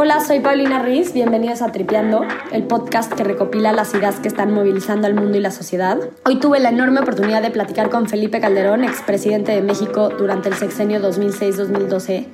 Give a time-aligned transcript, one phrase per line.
[0.00, 4.54] Hola, soy Paulina Riz, bienvenidos a Tripeando, el podcast que recopila las ideas que están
[4.54, 5.98] movilizando al mundo y la sociedad.
[6.24, 10.54] Hoy tuve la enorme oportunidad de platicar con Felipe Calderón, expresidente de México durante el
[10.54, 12.26] sexenio 2006-2012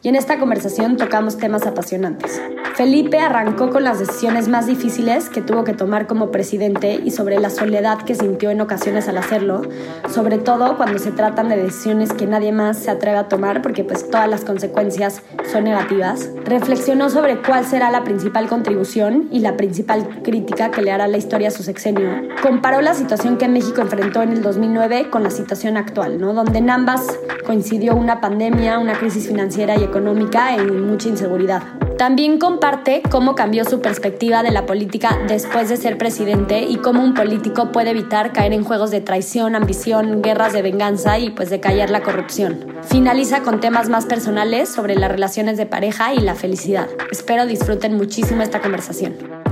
[0.00, 2.40] y en esta conversación tocamos temas apasionantes.
[2.76, 7.40] Felipe arrancó con las decisiones más difíciles que tuvo que tomar como presidente y sobre
[7.40, 9.62] la soledad que sintió en ocasiones al hacerlo,
[10.08, 13.82] sobre todo cuando se tratan de decisiones que nadie más se atreve a tomar porque
[13.82, 16.30] pues todas las consecuencias son negativas.
[16.44, 21.16] Reflexionó sobre cuál será la principal contribución y la principal crítica que le hará la
[21.16, 22.10] historia a su sexenio.
[22.42, 26.34] Comparó la situación que México enfrentó en el 2009 con la situación actual, ¿no?
[26.34, 27.06] donde en ambas
[27.46, 31.77] coincidió una pandemia, una crisis financiera y económica y mucha inseguridad.
[31.98, 37.02] También comparte cómo cambió su perspectiva de la política después de ser presidente y cómo
[37.02, 41.50] un político puede evitar caer en juegos de traición, ambición, guerras de venganza y pues
[41.50, 42.64] de callar la corrupción.
[42.88, 46.86] Finaliza con temas más personales sobre las relaciones de pareja y la felicidad.
[47.10, 49.47] Espero disfruten muchísimo esta conversación.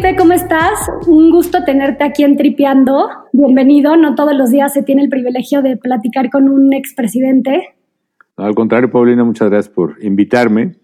[0.00, 0.90] Felipe, ¿cómo estás?
[1.08, 3.10] Un gusto tenerte aquí en Tripeando.
[3.34, 3.98] Bienvenido.
[3.98, 7.74] No todos los días se tiene el privilegio de platicar con un expresidente.
[8.36, 10.76] Al contrario, Paulina, muchas gracias por invitarme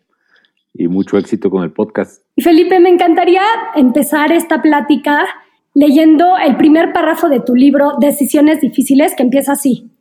[0.75, 2.27] y mucho éxito con el podcast.
[2.37, 3.41] Felipe, me encantaría
[3.75, 5.25] empezar esta plática
[5.73, 9.93] leyendo el primer párrafo de tu libro Decisiones difíciles, que empieza así.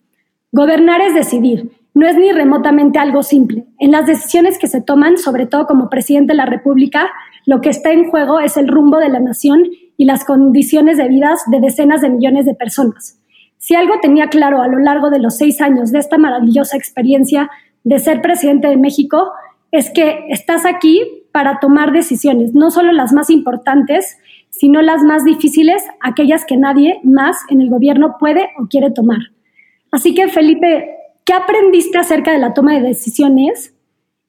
[0.52, 1.72] Gobernar es decidir.
[1.96, 3.66] No es ni remotamente algo simple.
[3.80, 7.10] En las decisiones que se toman, sobre todo como presidente de la República,
[7.46, 9.64] lo que está en juego es el rumbo de la nación
[9.96, 13.18] y las condiciones de vida de decenas de millones de personas.
[13.58, 17.50] Si algo tenía claro a lo largo de los seis años de esta maravillosa experiencia
[17.86, 19.32] de ser presidente de México,
[19.72, 21.02] es que estás aquí
[21.32, 27.00] para tomar decisiones, no solo las más importantes, sino las más difíciles, aquellas que nadie
[27.04, 29.20] más en el gobierno puede o quiere tomar.
[29.92, 30.95] Así que, Felipe,
[31.26, 33.74] ¿qué aprendiste acerca de la toma de decisiones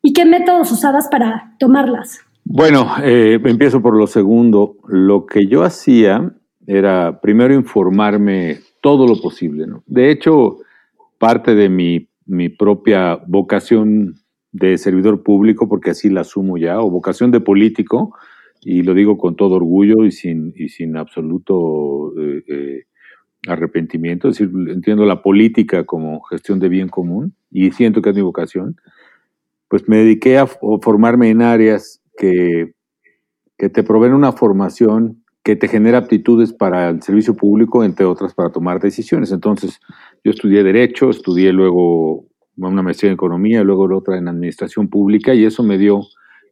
[0.02, 2.20] y qué métodos usabas para tomarlas?
[2.44, 4.76] Bueno, eh, empiezo por lo segundo.
[4.88, 6.32] Lo que yo hacía
[6.66, 9.66] era primero informarme todo lo posible.
[9.66, 9.82] ¿no?
[9.86, 10.58] De hecho,
[11.18, 14.14] parte de mi, mi, propia vocación
[14.52, 18.14] de servidor público, porque así la asumo ya, o vocación de político,
[18.62, 22.82] y lo digo con todo orgullo y sin, y sin absoluto eh, eh,
[23.48, 28.16] arrepentimiento, es decir, entiendo la política como gestión de bien común y siento que es
[28.16, 28.76] mi vocación,
[29.68, 32.72] pues me dediqué a formarme en áreas que,
[33.58, 38.34] que te proveen una formación que te genera aptitudes para el servicio público, entre otras
[38.34, 39.30] para tomar decisiones.
[39.30, 39.80] Entonces,
[40.24, 42.26] yo estudié Derecho, estudié luego
[42.56, 46.00] una maestría en Economía, luego otra en Administración Pública, y eso me dio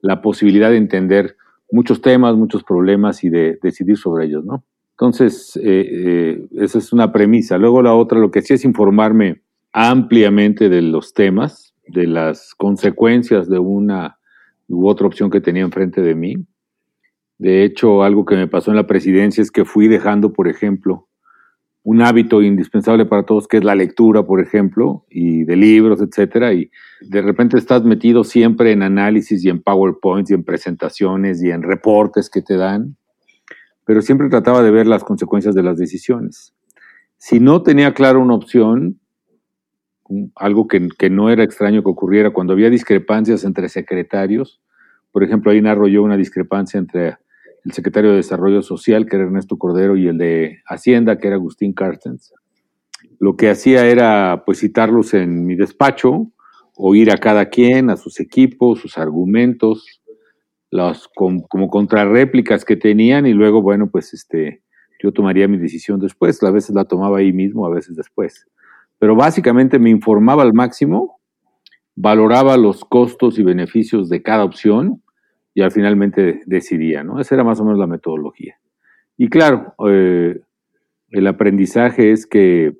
[0.01, 1.37] la posibilidad de entender
[1.73, 4.65] muchos temas, muchos problemas y de decidir sobre ellos, ¿no?
[4.95, 7.59] Entonces, eh, eh, esa es una premisa.
[7.59, 13.49] Luego la otra, lo que sí es informarme ampliamente de los temas, de las consecuencias
[13.49, 14.19] de una
[14.69, 16.35] u otra opción que tenía enfrente de mí.
[17.39, 21.09] De hecho, algo que me pasó en la presidencia es que fui dejando, por ejemplo,
[21.83, 26.55] un hábito indispensable para todos, que es la lectura, por ejemplo, y de libros, etcétera,
[26.55, 26.71] y
[27.03, 31.63] de repente estás metido siempre en análisis y en PowerPoints y en presentaciones y en
[31.63, 32.97] reportes que te dan,
[33.85, 36.55] pero siempre trataba de ver las consecuencias de las decisiones.
[37.17, 39.01] Si no tenía clara una opción,
[40.37, 44.61] algo que, no era extraño que ocurriera cuando había discrepancias entre secretarios.
[45.13, 47.17] Por ejemplo, ahí narro yo una discrepancia entre
[47.65, 51.37] el secretario de Desarrollo Social, que era Ernesto Cordero, y el de Hacienda, que era
[51.37, 52.33] Agustín Carstens.
[53.19, 56.31] Lo que hacía era pues citarlos en mi despacho,
[56.77, 60.03] oír a cada quien, a sus equipos, sus argumentos,
[60.75, 64.63] las como, contrarréplicas que tenían, y luego, bueno, pues este,
[65.03, 66.43] yo tomaría mi decisión después.
[66.43, 68.47] A veces la tomaba ahí mismo, a veces después
[68.99, 71.21] pero básicamente me informaba al máximo,
[71.95, 75.03] valoraba los costos y beneficios de cada opción
[75.53, 77.21] y al finalmente decidía, ¿no?
[77.21, 78.57] Esa era más o menos la metodología.
[79.17, 80.41] Y claro, eh,
[81.11, 82.79] el aprendizaje es que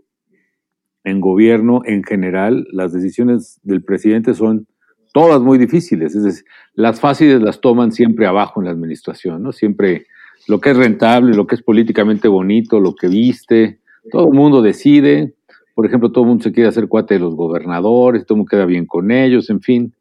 [1.05, 4.67] en gobierno, en general, las decisiones del presidente son
[5.15, 6.17] todas muy difíciles.
[6.17, 6.45] Es decir,
[6.75, 9.53] las fáciles las toman siempre abajo en la administración, ¿no?
[9.53, 10.07] Siempre
[10.49, 13.79] lo que es rentable, lo que es políticamente bonito, lo que viste,
[14.11, 15.35] todo el mundo decide,
[15.77, 18.51] por ejemplo, todo el mundo se quiere hacer cuate de los gobernadores, todo el mundo
[18.51, 19.95] queda bien con ellos, en fin.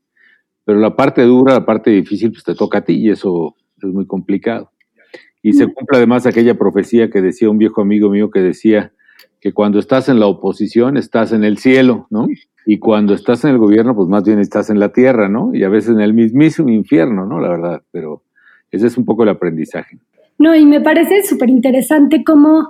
[0.65, 3.89] Pero la parte dura, la parte difícil, pues te toca a ti y eso es
[3.89, 4.71] muy complicado.
[5.43, 8.93] Y se cumple además aquella profecía que decía un viejo amigo mío que decía
[9.43, 12.27] que cuando estás en la oposición estás en el cielo, ¿no?
[12.65, 15.53] Y cuando estás en el gobierno, pues más bien estás en la tierra, ¿no?
[15.53, 17.41] Y a veces en el mismísimo infierno, ¿no?
[17.41, 18.23] La verdad, pero
[18.71, 19.97] ese es un poco el aprendizaje.
[20.39, 22.69] No, y me parece súper interesante cómo,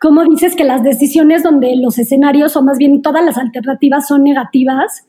[0.00, 4.24] cómo dices que las decisiones donde los escenarios, o más bien todas las alternativas son
[4.24, 5.06] negativas,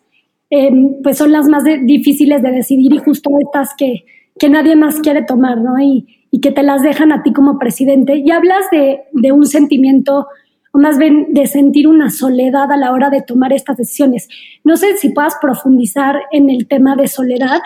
[0.51, 4.05] em, pues son las más difíciles de decidir y justo estas que,
[4.37, 5.79] que nadie más quiere tomar, ¿no?
[5.79, 6.05] Y,
[6.43, 8.21] que te las dejan a ti como presidente.
[8.23, 10.27] Y hablas de un sentimiento
[10.71, 14.27] o más bien de sentir una soledad a la hora de tomar estas decisiones.
[14.63, 17.59] No sé si puedas profundizar en el tema de soledad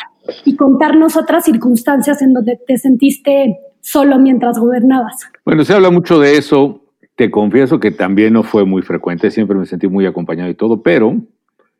[0.45, 5.29] y contarnos otras circunstancias en donde te sentiste solo mientras gobernabas.
[5.45, 6.81] Bueno, se habla mucho de eso.
[7.15, 10.81] Te confieso que también no fue muy frecuente, siempre me sentí muy acompañado y todo,
[10.81, 11.21] pero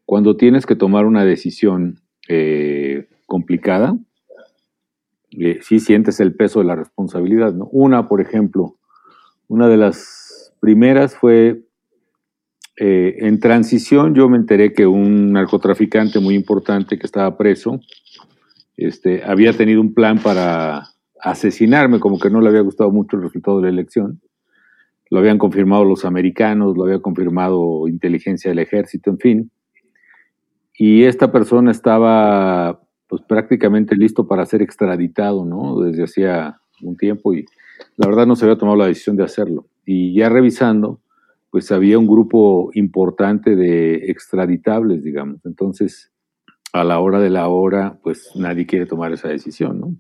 [0.06, 3.98] cuando tienes que tomar una decisión eh, complicada,
[5.32, 7.54] eh, sí sientes el peso de la responsabilidad.
[7.54, 7.68] ¿no?
[7.72, 8.78] Una, por ejemplo,
[9.48, 10.23] una de las
[10.64, 11.62] primeras fue
[12.78, 17.82] eh, en transición, yo me enteré que un narcotraficante muy importante que estaba preso
[18.78, 20.84] este, había tenido un plan para
[21.20, 24.22] asesinarme, como que no le había gustado mucho el resultado de la elección.
[25.10, 29.52] Lo habían confirmado los americanos, lo había confirmado inteligencia del ejército, en fin.
[30.78, 35.82] Y esta persona estaba pues prácticamente listo para ser extraditado, ¿no?
[35.82, 37.44] Desde hacía un tiempo y
[37.98, 41.02] la verdad no se había tomado la decisión de hacerlo y ya revisando,
[41.50, 45.46] pues había un grupo importante de extraditables, digamos.
[45.46, 46.12] Entonces,
[46.74, 49.96] a la hora de la hora, pues nadie quiere tomar esa decisión, ¿no?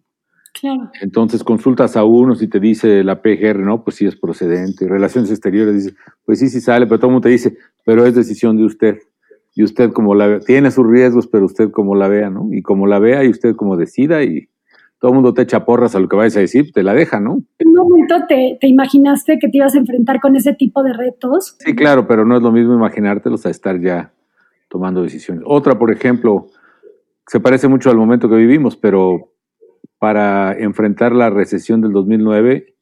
[0.60, 0.92] Claro.
[1.02, 4.88] Entonces consultas a uno si te dice la PGR, no, pues sí es procedente.
[4.88, 5.96] Relaciones exteriores dice,
[6.26, 9.00] pues sí, sí sale, pero todo el mundo te dice, pero es decisión de usted.
[9.56, 12.50] Y usted como la ve, tiene sus riesgos, pero usted como la vea, ¿no?
[12.52, 14.50] Y como la vea y usted como decida y
[15.04, 17.20] todo el mundo te echa porras a lo que vayas a decir, te la deja,
[17.20, 17.44] ¿no?
[17.60, 21.58] ¿En un momento te, imaginaste que te ibas a enfrentar con ese tipo de retos?
[21.60, 24.14] Sí, claro, pero no es lo mismo imaginártelos a estar ya
[24.70, 25.44] tomando decisiones.
[25.46, 26.46] Otra, por ejemplo,
[27.28, 29.34] se parece mucho al momento que vivimos, pero
[30.00, 32.74] para enfrentar la recesión del 2009,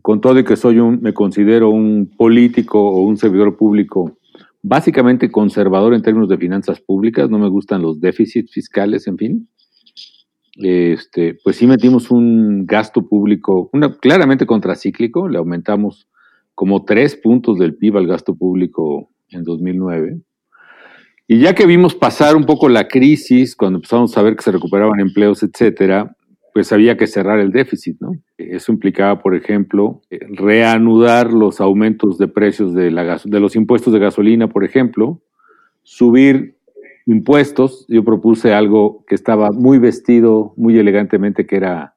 [0.00, 4.16] con todo y que soy un, me considero un político o un servidor público
[4.62, 9.48] básicamente conservador en términos de finanzas públicas, no me gustan los déficits fiscales, en fin
[10.54, 16.08] este, pues sí metimos un gasto público una, claramente contracíclico, le aumentamos
[16.54, 20.20] como tres puntos del PIB al gasto público en 2009.
[21.26, 24.52] Y ya que vimos pasar un poco la crisis, cuando empezamos a ver que se
[24.52, 26.14] recuperaban empleos, etcétera,
[26.52, 28.12] pues había que cerrar el déficit, ¿no?
[28.36, 33.98] Eso implicaba, por ejemplo, reanudar los aumentos de precios de, la de los impuestos de
[33.98, 35.22] gasolina, por ejemplo,
[35.82, 36.56] subir
[37.06, 41.94] impuestos, yo propuse algo que estaba muy vestido, muy elegantemente, que era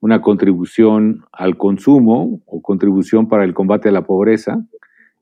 [0.00, 4.62] una contribución al consumo o contribución para el combate a la pobreza,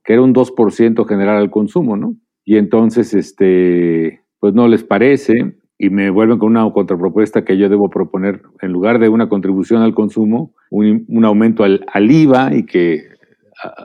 [0.05, 2.17] que era un 2% general al consumo, ¿no?
[2.45, 7.69] Y entonces, este, pues no les parece y me vuelven con una contrapropuesta que yo
[7.69, 12.67] debo proponer, en lugar de una contribución al consumo, un, aumento al, al IVA y
[12.67, 13.05] que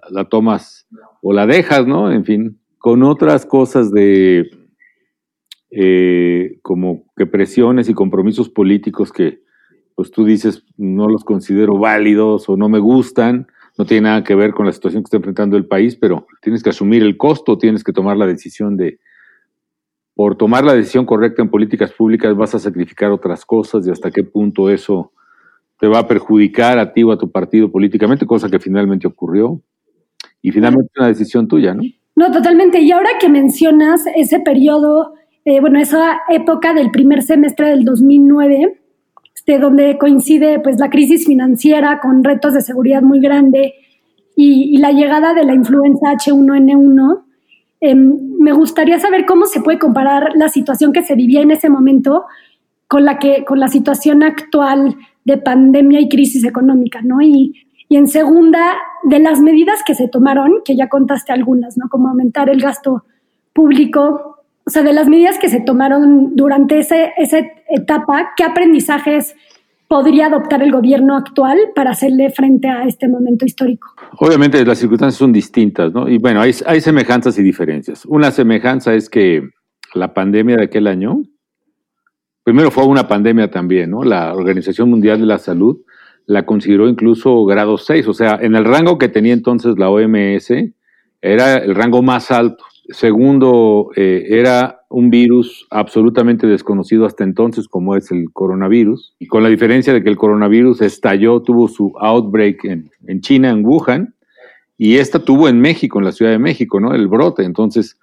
[0.10, 0.88] la tomas
[1.22, 2.12] o la dejas, ¿no?
[2.12, 4.50] En fin, con otras cosas de
[5.72, 9.42] eh, como que presiones y compromisos políticos que
[9.96, 13.48] pues tú dices no los considero válidos o no me gustan,
[13.78, 16.64] no tiene nada que ver con la situación que está enfrentando el país, pero tienes
[16.64, 19.00] que asumir el costo, tienes que tomar la decisión de,
[20.16, 24.12] por tomar la decisión correcta en políticas públicas vas a sacrificar otras cosas y hasta
[24.12, 25.12] qué punto eso
[25.80, 29.62] te va a perjudicar a ti o a tu partido políticamente, cosa que finalmente ocurrió.
[30.42, 31.84] Y finalmente una decisión tuya, ¿no?
[32.16, 32.82] No, totalmente.
[32.82, 35.14] Y ahora que mencionas ese periodo
[35.50, 38.82] eh, bueno, esa época del primer semestre del 2009,
[39.34, 43.74] este, donde coincide pues la crisis financiera con retos de seguridad muy grande
[44.36, 47.24] y, la llegada de la influenza H1N1,
[47.80, 51.70] em, me gustaría saber cómo se puede comparar la situación que se vivía en ese
[51.70, 52.26] momento
[52.90, 57.22] con la, que, con la situación actual de pandemia y crisis económica, ¿no?
[57.22, 57.54] Y,
[57.88, 58.74] y en segunda,
[59.04, 61.88] de las medidas que se tomaron, que ya contaste algunas, ¿no?
[61.88, 63.06] Como aumentar el gasto
[63.54, 64.37] público,
[64.68, 69.34] o sea, de las medidas que se tomaron durante ese, esa etapa, ¿qué aprendizajes
[69.88, 73.88] podría adoptar el gobierno actual para hacerle frente a este momento histórico?
[74.20, 76.10] Obviamente las circunstancias son distintas, ¿no?
[76.10, 78.06] Y bueno, hay, hay semejanzas y diferencias.
[78.06, 79.50] Una semejanza es que
[79.94, 81.24] la pandemia de aquel año,
[82.44, 84.04] primero fue una pandemia también, ¿no?
[84.04, 85.78] La Organización Mundial de la Salud
[86.26, 90.52] la consideró incluso grado 6, o sea, en el rango que tenía entonces la OMS,
[91.22, 92.66] era el rango más alto.
[92.90, 99.44] Segundo, eh, era un virus absolutamente desconocido hasta entonces, como es el coronavirus, y con
[99.44, 104.14] la diferencia de que el coronavirus estalló, tuvo su outbreak en, China, en Wuhan,
[104.78, 106.94] Y esta tuvo en México, en la Ciudad de México, ¿no?
[106.94, 107.44] El brote.
[107.44, 107.98] Entonces,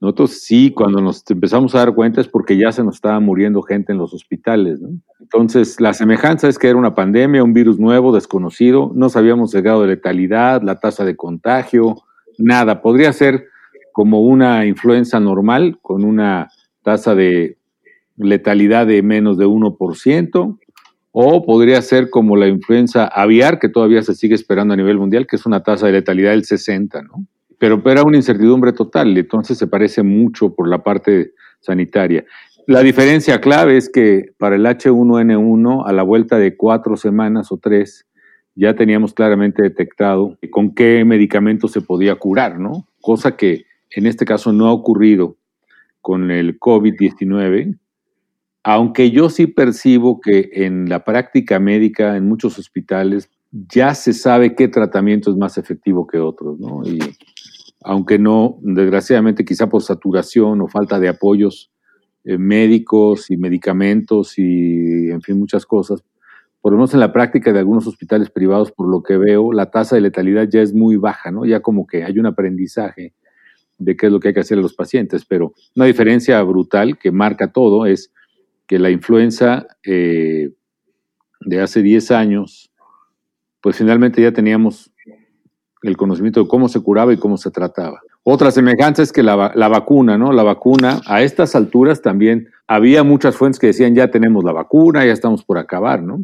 [0.00, 3.60] nosotros sí, cuando nos empezamos a dar cuenta es porque ya se nos estaba muriendo
[3.62, 4.90] gente en los hospitales, ¿no?
[5.20, 9.62] Entonces, la semejanza es que era una pandemia, un virus nuevo, desconocido, no sabíamos el
[9.62, 11.96] grado de letalidad, la tasa de contagio,
[12.38, 12.80] nada.
[12.80, 13.46] Podría ser
[14.00, 16.48] como una influenza normal, con una
[16.82, 17.58] tasa de
[18.16, 20.58] letalidad de menos de 1%,
[21.12, 25.26] o podría ser como la influenza aviar, que todavía se sigue esperando a nivel mundial,
[25.26, 27.26] que es una tasa de letalidad del 60, ¿no?
[27.58, 32.24] Pero era una incertidumbre total, entonces se parece mucho por la parte sanitaria.
[32.66, 37.58] La diferencia clave es que para el H1N1, a la vuelta de cuatro semanas o
[37.58, 38.06] tres,
[38.54, 42.86] ya teníamos claramente detectado con qué medicamento se podía curar, ¿no?
[43.02, 45.36] Cosa que en este caso no ha ocurrido
[46.00, 47.78] con el COVID-19,
[48.62, 54.54] aunque yo sí percibo que en la práctica médica, en muchos hospitales, ya se sabe
[54.54, 56.82] qué tratamiento es más efectivo que otros, ¿no?
[56.84, 56.98] Y
[57.82, 61.70] aunque no, desgraciadamente, quizá por saturación o falta de apoyos
[62.24, 66.04] eh, médicos y medicamentos y, en fin, muchas cosas,
[66.60, 69.70] por lo menos en la práctica de algunos hospitales privados, por lo que veo, la
[69.70, 71.46] tasa de letalidad ya es muy baja, ¿no?
[71.46, 73.14] Ya como que hay un aprendizaje
[73.80, 76.98] de qué es lo que hay que hacer a los pacientes, pero una diferencia brutal
[76.98, 78.12] que marca todo es
[78.68, 80.50] que la influenza eh,
[81.40, 82.70] de hace 10 años,
[83.60, 84.92] pues finalmente ya teníamos
[85.82, 88.00] el conocimiento de cómo se curaba y cómo se trataba.
[88.22, 90.32] Otra semejanza es que la, la, vacuna, ¿no?
[90.32, 95.06] La vacuna, a estas alturas también había muchas fuentes que decían ya tenemos la vacuna,
[95.06, 96.22] ya estamos por acabar, ¿no?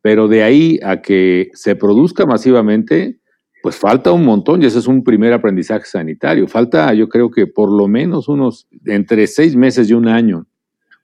[0.00, 3.18] Pero de ahí a que se produzca masivamente,
[3.62, 6.46] pues falta un montón y ese es un primer aprendizaje sanitario.
[6.46, 10.46] Falta, yo creo que por lo menos unos entre seis meses y un año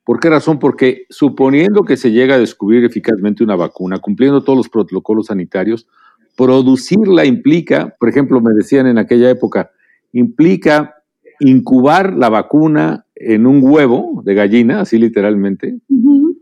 [0.05, 0.59] ¿Por qué razón?
[0.59, 5.87] Porque suponiendo que se llega a descubrir eficazmente una vacuna, cumpliendo todos los protocolos sanitarios,
[6.37, 9.71] producirla implica, por ejemplo, me decían en aquella época,
[10.13, 10.93] implica
[11.39, 15.79] incubar la vacuna en un huevo de gallina, así literalmente,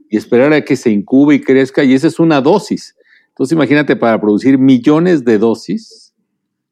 [0.10, 2.98] y esperar a que se incube y crezca, y esa es una dosis.
[3.30, 6.03] Entonces imagínate para producir millones de dosis,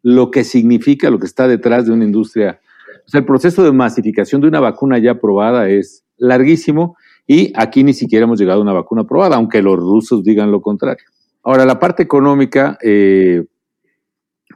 [0.03, 2.59] lo que significa, lo que está detrás de una industria.
[3.05, 6.95] O sea, el proceso de masificación de una vacuna ya aprobada es larguísimo
[7.27, 10.61] y aquí ni siquiera hemos llegado a una vacuna aprobada, aunque los rusos digan lo
[10.61, 11.05] contrario.
[11.43, 13.45] Ahora, la parte económica eh,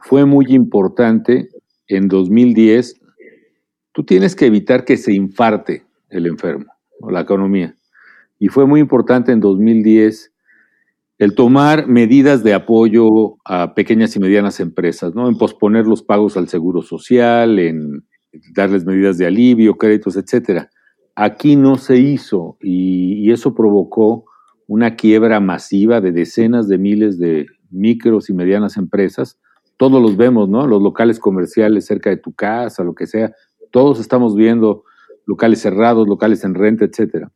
[0.02, 1.48] fue muy importante
[1.88, 3.00] en 2010.
[3.92, 6.66] Tú tienes que evitar que se infarte el enfermo
[7.00, 7.74] o la economía.
[8.38, 10.32] Y fue muy importante en 2010
[11.18, 15.28] el tomar medidas de apoyo a pequeñas y medianas empresas, ¿no?
[15.28, 18.04] En posponer los pagos al seguro social, en
[18.54, 20.70] darles medidas de alivio, créditos, etcétera.
[21.14, 24.24] Aquí no se hizo y, eso provocó
[24.68, 29.38] una quiebra masiva de decenas de miles de micros y medianas empresas.
[29.76, 30.66] Todos los vemos, ¿no?
[30.66, 33.32] Los locales comerciales cerca de tu casa, lo que sea.
[33.72, 34.84] Todos estamos viendo
[35.26, 37.32] locales cerrados, locales en renta, etcétera.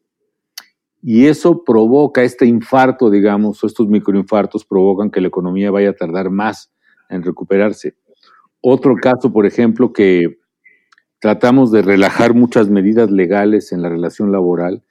[1.03, 5.95] Y eso provoca este infarto, digamos, o estos microinfartos provocan que la economía vaya a
[5.95, 6.71] tardar más
[7.09, 7.95] en recuperarse.
[8.61, 10.39] Otro caso, por ejemplo, que
[11.19, 14.83] tratamos de relajar muchas medidas legales en la relación laboral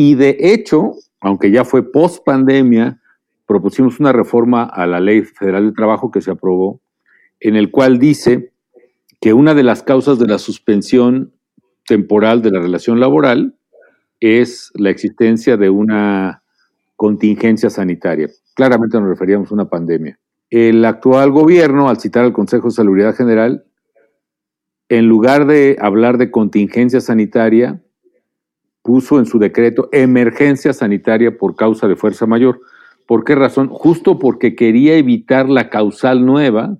[0.00, 3.00] y de hecho, aunque ya fue post pandemia,
[3.46, 6.80] propusimos una reforma a la Ley Federal de Trabajo que se aprobó,
[7.40, 8.52] en el cual dice
[9.20, 11.32] que una de las causas de la suspensión
[11.86, 13.57] temporal de la relación laboral
[14.20, 16.42] es la existencia de una
[16.96, 18.28] contingencia sanitaria.
[18.54, 20.18] Claramente nos referíamos a una pandemia.
[20.50, 23.64] El actual gobierno, al citar al Consejo de Salubridad General,
[24.88, 27.80] en lugar de hablar de contingencia sanitaria,
[28.82, 32.60] puso en su decreto emergencia sanitaria por causa de fuerza mayor.
[33.06, 33.68] ¿Por qué razón?
[33.68, 36.78] Justo porque quería evitar la causal nueva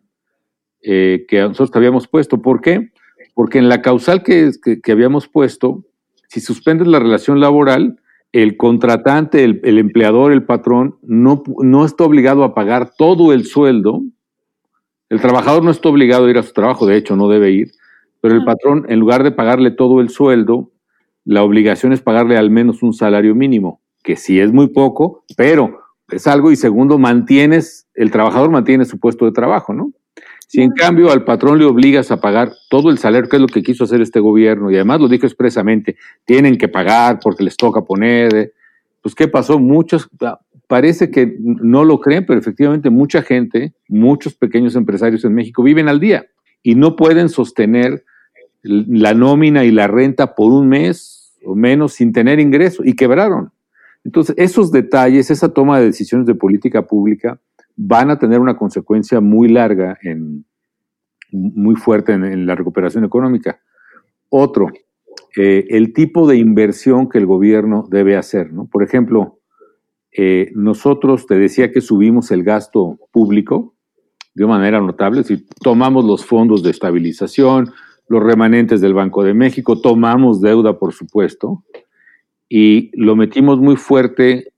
[0.82, 2.40] eh, que nosotros habíamos puesto.
[2.40, 2.92] ¿Por qué?
[3.34, 4.52] Porque en la causal que,
[4.90, 5.84] habíamos puesto,
[6.28, 8.00] si suspendes la relación laboral,
[8.32, 13.46] el contratante, el, el empleador, el patrón, no, no está obligado a pagar todo el
[13.46, 14.02] sueldo.
[15.08, 17.72] El trabajador no está obligado a ir a su trabajo, de hecho no debe ir,
[18.20, 20.70] pero el patrón, en lugar de pagarle todo el sueldo,
[21.24, 25.80] la obligación es pagarle al menos un salario mínimo, que sí es muy poco, pero
[26.10, 29.92] es algo y segundo, mantienes, el trabajador mantiene su puesto de trabajo, ¿no?
[30.48, 33.48] Si en cambio al patrón le obligas a pagar todo el salario, que es lo
[33.48, 37.54] que quiso hacer este gobierno, y además lo dijo expresamente, tienen que pagar porque les
[37.54, 38.54] toca poner,
[39.02, 39.58] pues ¿qué pasó?
[39.58, 45.34] Muchos, ah, parece que no lo creen, pero efectivamente mucha gente, muchos pequeños empresarios en
[45.34, 46.24] México viven al día
[46.62, 48.06] y no pueden sostener
[48.62, 53.52] la nómina y la renta por un mes o menos sin tener ingreso y quebraron.
[54.02, 57.38] Entonces, esos detalles, esa toma de decisiones de política pública
[57.80, 60.44] van a tener una consecuencia muy larga en,
[61.30, 63.60] muy fuerte en, la recuperación económica.
[64.28, 64.66] Otro,
[65.36, 68.52] eh, el tipo de inversión que el gobierno debe hacer.
[68.52, 68.66] ¿no?
[68.66, 69.38] Por ejemplo,
[70.10, 73.76] eh, nosotros, te decía que subimos el gasto público
[74.34, 77.72] de manera notable, si tomamos los fondos de estabilización,
[78.08, 81.64] los remanentes del Banco de México, tomamos deuda, por supuesto,
[82.48, 84.52] y lo metimos muy fuerte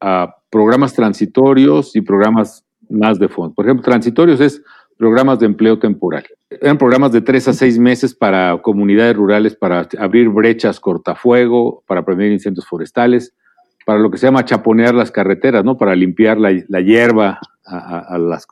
[0.00, 3.52] a programas transitorios y programas más de fondo.
[3.56, 4.62] Por ejemplo, transitorios es
[4.96, 6.24] programas de empleo temporal.
[6.48, 12.04] Eran programas de tres a seis meses para comunidades rurales, para abrir brechas cortafuego, para
[12.04, 13.34] prevenir incendios forestales,
[13.84, 15.76] para lo que se llama chaponear las carreteras, ¿no?
[15.76, 17.40] Para limpiar la, hierba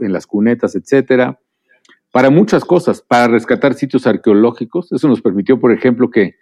[0.01, 1.39] en las cunetas, etcétera.
[2.11, 4.91] Para muchas cosas, para rescatar sitios arqueológicos.
[4.91, 6.35] Eso nos permitió, por ejemplo, que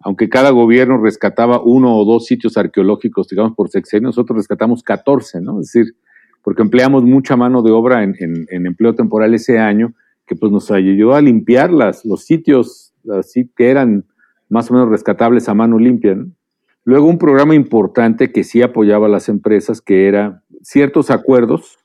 [0.00, 5.40] aunque cada gobierno rescataba uno o dos sitios arqueológicos, digamos, por sexenio, nosotros rescatamos 14,
[5.40, 5.60] ¿no?
[5.60, 5.94] Es decir,
[6.42, 8.14] porque empleamos mucha mano de obra en,
[8.48, 9.94] empleo temporal ese año,
[10.26, 14.04] que pues nos ayudó a limpiar los sitios así que eran
[14.48, 16.16] más o menos rescatables a mano limpia.
[16.84, 21.78] Luego un programa importante que sí apoyaba a las empresas, que era ciertos acuerdos,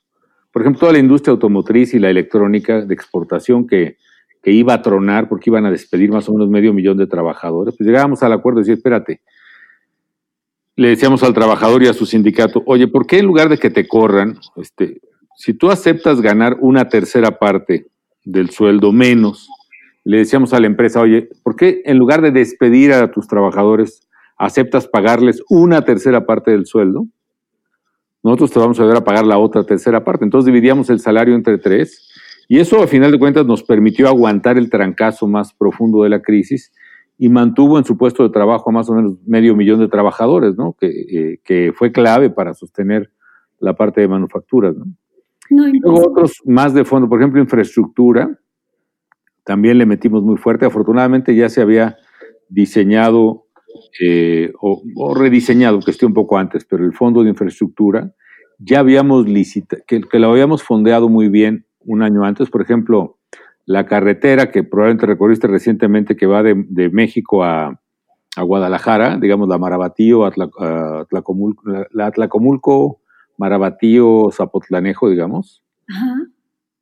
[0.52, 3.98] por ejemplo, toda la industria automotriz y la electrónica de exportación que,
[4.46, 7.74] que iba a tronar porque iban a despedir más o menos medio millón de trabajadores,
[7.76, 9.20] pues llegábamos al acuerdo y decir, espérate,
[10.76, 13.70] le decíamos al trabajador y a su sindicato, oye, ¿por qué en lugar de que
[13.70, 15.00] te corran, este,
[15.34, 17.88] si tú aceptas ganar una tercera parte
[18.22, 19.48] del sueldo menos,
[20.04, 24.06] le decíamos a la empresa, oye, ¿por qué en lugar de despedir a tus trabajadores,
[24.38, 27.08] aceptas pagarles una tercera parte del sueldo?
[28.22, 30.24] Nosotros te vamos a ayudar a pagar la otra tercera parte.
[30.24, 32.05] Entonces dividíamos el salario entre tres
[32.48, 36.22] y eso a final de cuentas nos permitió aguantar el trancazo más profundo de la
[36.22, 36.72] crisis
[37.18, 40.56] y mantuvo en su puesto de trabajo a más o menos medio millón de trabajadores,
[40.56, 40.76] ¿no?
[40.78, 43.10] Que, eh, que fue clave para sostener
[43.58, 44.84] la parte de manufacturas, ¿no?
[45.48, 48.38] Luego otros más de fondo, por ejemplo, infraestructura,
[49.44, 50.66] también le metimos muy fuerte.
[50.66, 51.96] Afortunadamente ya se había
[52.48, 53.46] diseñado
[54.00, 58.12] eh, o, rediseñado, que esté un poco antes, pero el fondo de infraestructura
[58.58, 62.50] ya habíamos licitado, que, que lo habíamos fondeado muy bien un año antes.
[62.50, 63.18] Por ejemplo,
[63.64, 67.80] la carretera que probablemente recorriste recientemente que va de, México a,
[68.38, 73.00] Guadalajara, digamos la Marabatío, Atlacomulco, la Atlacomulco,
[73.38, 75.64] Marabatío, Zapotlanejo, digamos,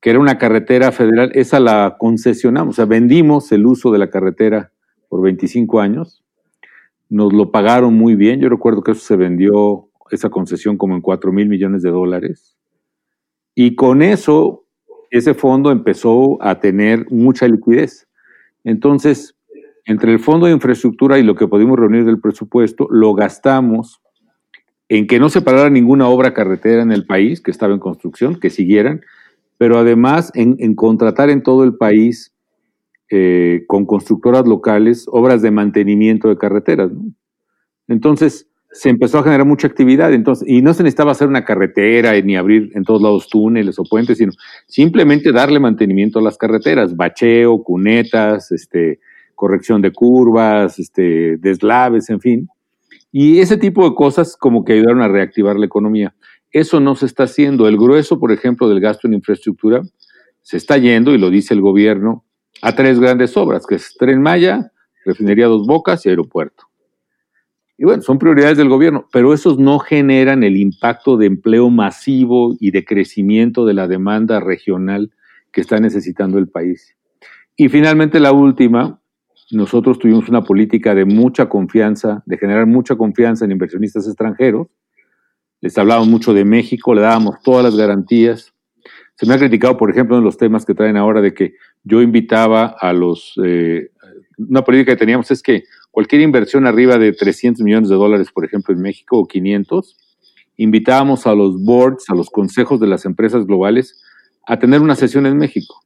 [0.01, 4.11] que era una carretera federal, esa la concesionamos, o sea, vendimos el uso de la
[4.11, 4.73] carretera
[5.09, 6.25] por 25 años,
[7.09, 11.03] nos lo pagaron muy bien, yo recuerdo que eso se vendió, esa concesión como en
[11.03, 12.57] 4 mil millones de dólares,
[13.55, 14.64] y con eso
[15.17, 18.09] ese fondo empezó a tener mucha liquidez.
[18.65, 19.37] Entonces,
[19.85, 24.01] entre el fondo de infraestructura y lo que pudimos reunir del presupuesto, lo gastamos
[24.89, 28.41] en que no se parara ninguna obra carretera en el país que estaba en construcción,
[28.41, 29.03] que siguieran,
[29.57, 32.35] pero además en, contratar en todo el país
[33.09, 36.91] eh, con constructoras locales obras de mantenimiento de carreteras.
[37.87, 42.21] Entonces, se empezó a generar mucha actividad, entonces, y no se necesitaba hacer una carretera
[42.21, 44.33] ni abrir en todos lados túneles o puentes, sino
[44.67, 48.99] simplemente darle mantenimiento a las carreteras, bacheo, cunetas, este,
[49.37, 52.49] corrección de curvas, este, deslaves, en fin.
[53.13, 56.13] Y ese tipo de cosas como que ayudaron a reactivar la economía.
[56.51, 57.69] Eso no se está haciendo.
[57.69, 59.83] El grueso, por ejemplo, del gasto en infraestructura
[60.43, 62.25] se está yendo, y lo dice el gobierno,
[62.61, 64.73] a tres grandes obras, que es Tren Maya,
[65.05, 66.65] Refinería Dos Bocas y Aeropuerto.
[67.77, 72.55] Y bueno, son prioridades del gobierno, pero esos no generan el impacto de empleo masivo
[72.61, 75.11] y de crecimiento de la demanda regional
[75.53, 76.97] que está necesitando el país.
[77.57, 79.01] Y finalmente la última,
[79.51, 84.69] nosotros tuvimos una política de mucha confianza, de generar mucha confianza en inversionistas extranjeros.
[85.61, 88.53] Les hablábamos mucho de México, le dábamos todas las garantías.
[89.17, 92.03] Se me ha criticado, por ejemplo, en los temas que traen ahora de que yo
[92.03, 93.35] invitaba a los...
[93.45, 93.91] Eh,
[94.37, 98.45] una política que teníamos es que cualquier inversión arriba de 300 millones de dólares, por
[98.45, 99.97] ejemplo, en México, o 500,
[100.57, 104.03] invitábamos a los boards, a los consejos de las empresas globales,
[104.45, 105.85] a tener una sesión en México.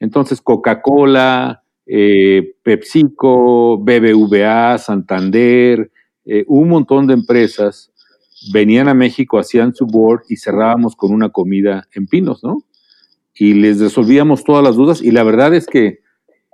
[0.00, 5.90] Entonces, Coca-Cola, eh, PepsiCo, BBVA, Santander,
[6.26, 7.90] eh, un montón de empresas
[8.52, 12.58] venían a México, hacían su board y cerrábamos con una comida en Pinos, ¿no?
[13.34, 16.00] Y les resolvíamos todas las dudas y la verdad es que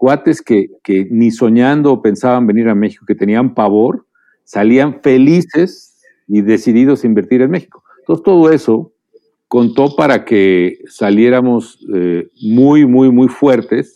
[0.03, 0.69] cuates que,
[1.13, 4.05] ni soñando pensaban venir a México, que tenían pavor,
[4.43, 7.85] salían felices y decididos a invertir en México.
[8.01, 8.93] Entonces todo eso
[9.47, 13.95] contó para que saliéramos eh, muy, muy, muy fuertes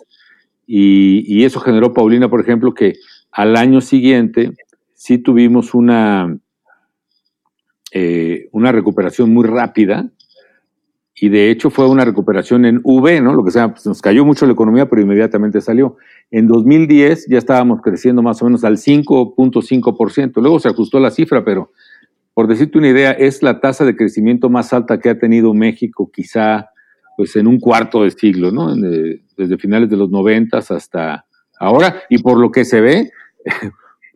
[0.65, 2.95] y, eso generó, Paulina, por ejemplo, que
[3.33, 4.53] al año siguiente
[4.95, 6.39] sí tuvimos una,
[7.91, 10.09] eh, una recuperación muy rápida
[11.19, 13.35] y de hecho fue una recuperación en V, ¿no?
[13.35, 15.97] Lo que sea, pues nos cayó mucho la economía, pero inmediatamente salió.
[16.31, 20.43] En 2010 ya estábamos creciendo más o menos al 5.5%.
[20.43, 21.73] Luego se ajustó la cifra, pero
[22.35, 26.11] por decirte una idea, es la tasa de crecimiento más alta que ha tenido México
[26.13, 26.69] quizá
[27.17, 28.75] pues en un cuarto de siglo, ¿no?
[28.77, 31.25] Desde finales de los 90 hasta
[31.59, 33.11] ahora, y por lo que se ve,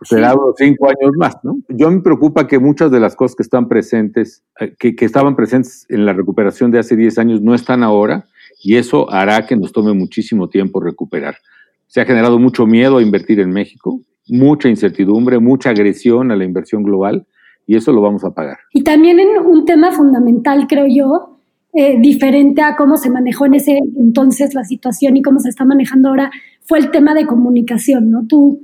[0.03, 1.59] será unos cinco años más, ¿no?
[1.69, 5.37] Yo me preocupa que muchas de las cosas que están presentes, eh, que, que estaban
[5.37, 8.27] presentes en la recuperación de hace 10 años, no están ahora,
[8.63, 11.37] y eso hará que nos tome muchísimo tiempo recuperar.
[11.87, 16.45] Se ha generado mucho miedo a invertir en México, mucha incertidumbre, mucha agresión a la
[16.45, 17.27] inversión global,
[17.67, 18.59] y eso lo vamos a pagar.
[18.73, 21.39] Y también en un tema fundamental, creo yo,
[21.73, 25.65] eh, diferente a cómo se manejó en ese entonces la situación y cómo se está
[25.65, 26.31] manejando ahora,
[26.63, 28.27] fue el tema de comunicación, ¿no?
[28.27, 28.63] Tú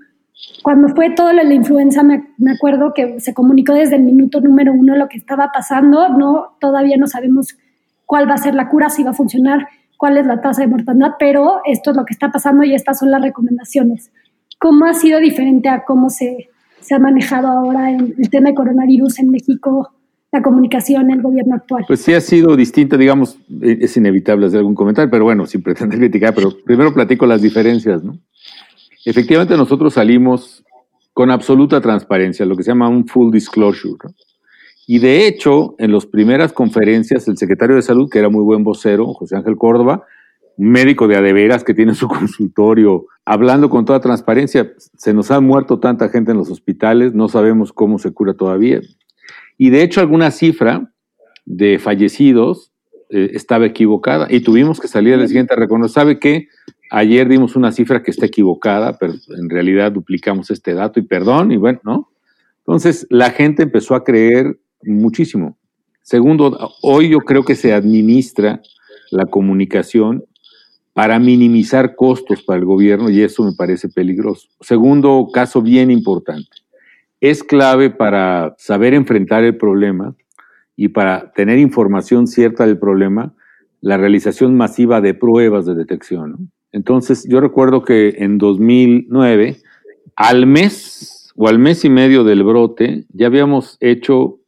[0.63, 2.23] cuando fue todo lo de la influenza, me,
[2.53, 6.09] acuerdo que se comunicó desde el minuto número uno lo que estaba pasando.
[6.11, 7.57] No, todavía no sabemos
[8.05, 10.69] cuál va a ser la cura, si va a funcionar, cuál es la tasa de
[10.69, 14.11] mortandad, pero esto es lo que está pasando y estas son las recomendaciones.
[14.59, 16.49] ¿Cómo ha sido diferente a cómo se,
[16.81, 19.91] se ha manejado ahora el, el tema de coronavirus en México,
[20.33, 21.85] la comunicación, el gobierno actual?
[21.87, 25.99] Pues sí ha sido distinto, digamos, es inevitable hacer algún comentario, pero bueno, sin pretender
[25.99, 28.19] criticar, pero primero platico las diferencias, ¿no?
[29.07, 30.65] Efectivamente, nosotros salimos
[31.13, 33.97] con absoluta transparencia, lo que se llama un full disclosure.
[34.89, 38.65] Y de hecho, en las primeras conferencias, el secretario de Salud, que era muy buen
[38.65, 40.05] vocero, José Ángel Córdoba,
[40.57, 45.79] médico de adeveras que tiene su consultorio, hablando con toda transparencia, se nos ha muerto
[45.79, 48.81] tanta gente en los hospitales, no sabemos cómo se cura todavía.
[49.57, 50.93] Y de hecho, alguna cifra
[51.45, 52.73] de fallecidos
[53.11, 56.49] eh, estaba equivocada y tuvimos que salir al siguiente a reconocer, ¿sabe qué?
[56.91, 61.53] Ayer dimos una cifra que está equivocada, pero en realidad duplicamos este dato y perdón,
[61.53, 62.11] y bueno, ¿no?
[62.59, 65.57] Entonces la gente empezó a creer muchísimo.
[66.03, 68.61] Segundo, hoy yo creo que se administra
[69.11, 70.25] la comunicación
[70.93, 74.49] para minimizar costos para el gobierno y eso me parece peligroso.
[74.61, 76.57] Segundo caso bien importante,
[77.21, 80.15] es clave para saber enfrentar el problema
[80.77, 83.35] y para tener información cierta del problema,
[83.81, 86.31] la realización masiva de pruebas de detección.
[86.33, 86.39] ¿no?
[86.77, 89.57] Entonces, yo recuerdo que en 2009,
[90.15, 94.41] al mes o al mes y medio del brote, ya habíamos hecho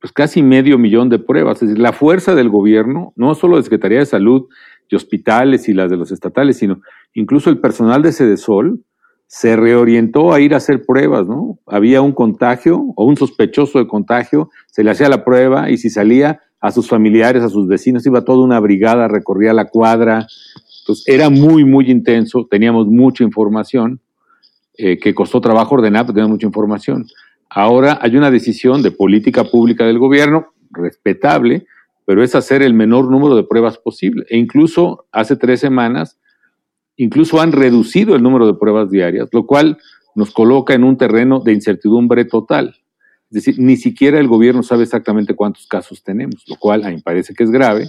[0.00, 1.60] pues casi medio millón de pruebas.
[1.60, 4.46] Es decir, la fuerza del gobierno, no solo de Secretaría de Salud
[4.88, 6.80] y hospitales y las de los estatales, sino
[7.12, 8.82] incluso el personal de Sedesol
[9.26, 11.58] se reorientó a ir a hacer pruebas, ¿no?
[11.66, 15.90] Había un contagio o un sospechoso de contagio, se le hacía la prueba y si
[15.90, 20.26] salía a sus familiares, a sus vecinos, iba toda una brigada, recorría la cuadra,
[20.88, 24.00] entonces era muy, muy intenso, teníamos mucha información,
[24.78, 27.06] eh, que costó trabajo ordenar, pero teníamos mucha información.
[27.50, 31.66] Ahora hay una decisión de política pública del gobierno, respetable,
[32.06, 34.24] pero es hacer el menor número de pruebas posible.
[34.30, 36.18] E incluso hace tres semanas,
[36.96, 39.76] incluso han reducido el número de pruebas diarias, lo cual
[40.14, 42.76] nos coloca en un terreno de incertidumbre total.
[43.30, 46.96] Es decir, ni siquiera el gobierno sabe exactamente cuántos casos tenemos, lo cual a mí
[46.96, 47.88] me parece que es grave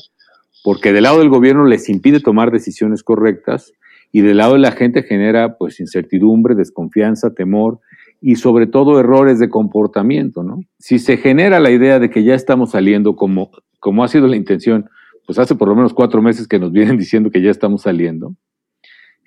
[0.63, 3.71] porque del lado del gobierno les impide tomar decisiones correctas
[4.11, 7.79] y del lado de la gente genera pues incertidumbre, desconfianza, temor
[8.21, 10.61] y sobre todo errores de comportamiento, ¿no?
[10.77, 14.35] Si se genera la idea de que ya estamos saliendo como, como ha sido la
[14.35, 14.89] intención,
[15.25, 18.35] pues hace por lo menos cuatro meses que nos vienen diciendo que ya estamos saliendo,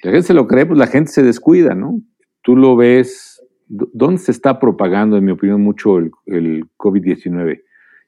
[0.03, 2.01] la gente se lo cree, pues la gente se descuida, ¿no?
[2.43, 7.63] Tú lo ves, ¿dónde se está propagando, en mi opinión, mucho el, el COVID-19?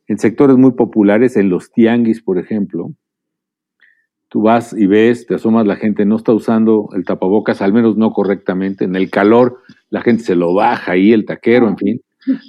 [0.09, 2.93] En sectores muy populares, en los tianguis, por ejemplo,
[4.35, 7.97] tú vas y ves, te asomas, la gente no está usando el tapabocas, al menos
[7.97, 8.85] no correctamente.
[8.85, 12.01] En el calor, la gente se lo baja ahí, el taquero, en fin.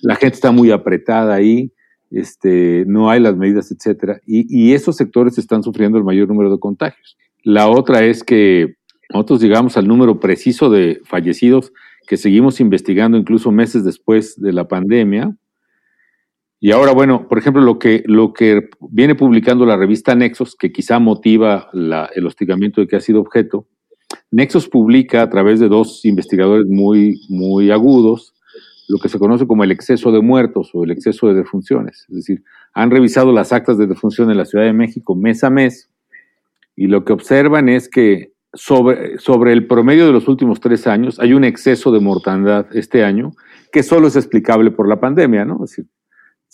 [0.02, 1.72] La gente está muy apretada ahí,
[2.10, 4.20] este, no hay las medidas, etcétera.
[4.26, 7.18] Y, y esos sectores están sufriendo el mayor número de contagios.
[7.44, 8.78] La otra es que
[9.14, 11.72] nosotros llegamos al número preciso de fallecidos
[12.08, 15.38] que seguimos investigando incluso meses después de la pandemia,
[16.60, 21.70] y ahora, bueno, por ejemplo, lo que, viene publicando la revista Nexos, que quizá motiva
[21.74, 23.68] el hostigamiento de que ha sido objeto,
[24.32, 28.34] Nexos publica a través de dos investigadores muy, muy agudos
[28.88, 32.06] lo que se conoce como el exceso de muertos o el exceso de defunciones.
[32.10, 35.50] Es decir, han revisado las actas de defunción en la Ciudad de México mes a
[35.50, 35.90] mes
[36.76, 41.20] y lo que observan es que sobre, sobre el promedio de los últimos tres años
[41.20, 43.32] hay un exceso de mortandad este año
[43.72, 45.56] que solo es explicable por la pandemia, ¿no?
[45.64, 45.88] Es decir,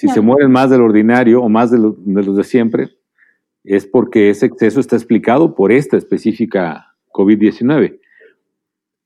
[0.02, 2.90] si se mueren más del ordinario o más de, los de siempre,
[3.64, 8.00] es porque ese exceso está explicado por esta específica COVID-19.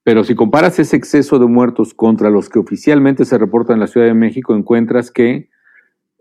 [0.03, 3.88] Pero si comparas ese exceso de muertos contra los que oficialmente se reportan en la
[3.88, 5.49] Ciudad de México, encuentras que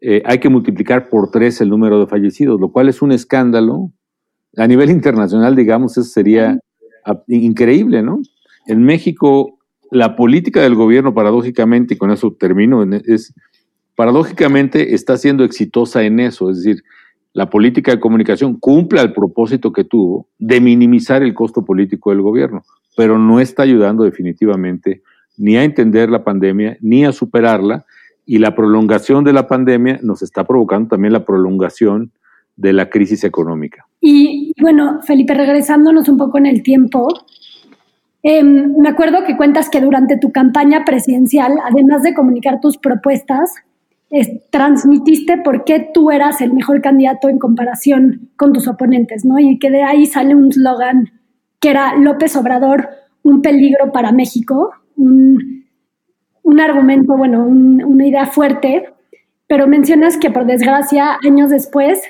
[0.01, 3.93] eh, hay que multiplicar por tres el número de fallecidos, lo cual es un escándalo.
[4.57, 6.59] A nivel internacional, digamos, eso sería
[7.29, 8.21] increíble, ¿no?
[8.67, 9.61] En México,
[9.93, 13.33] la política del gobierno, paradójicamente, y con eso termino, es
[13.95, 16.83] paradójicamente está siendo exitosa en eso, es decir,
[17.33, 22.23] la política de comunicación cumple el propósito que tuvo de minimizar el costo político del
[22.23, 22.63] gobierno,
[22.97, 25.03] pero no está ayudando definitivamente
[25.37, 27.85] ni a entender la pandemia, ni a superarla,
[28.25, 32.13] y la prolongación de la pandemia nos está provocando también la prolongación
[32.57, 33.85] de la crisis económica.
[34.01, 37.09] Y bueno, Felipe, regresándonos un poco en el tiempo,
[38.23, 43.53] em, me acuerdo que cuentas que durante tu campaña presidencial, además de comunicar tus propuestas,
[44.51, 49.39] transmitiste por qué tú eras el mejor candidato en comparación con tus oponentes, ¿no?
[49.39, 51.11] Y que de ahí sale un slogan
[51.61, 52.91] que era López Obrador,
[53.23, 55.65] un peligro para México, un,
[56.61, 58.85] argumento, bueno, una idea fuerte,
[59.49, 62.01] pero mencionas que por desgracia, años después,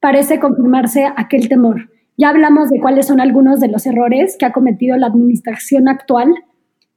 [0.00, 1.90] parece confirmarse aquel temor.
[2.16, 6.34] Ya hablamos de cuáles son algunos de los errores que ha cometido la administración actual,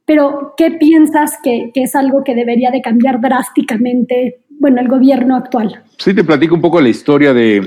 [0.08, 5.82] pero ¿qué piensas que, es algo que debería de cambiar drásticamente bueno, el gobierno actual.
[5.98, 7.62] Sí, te platico un poco la historia de,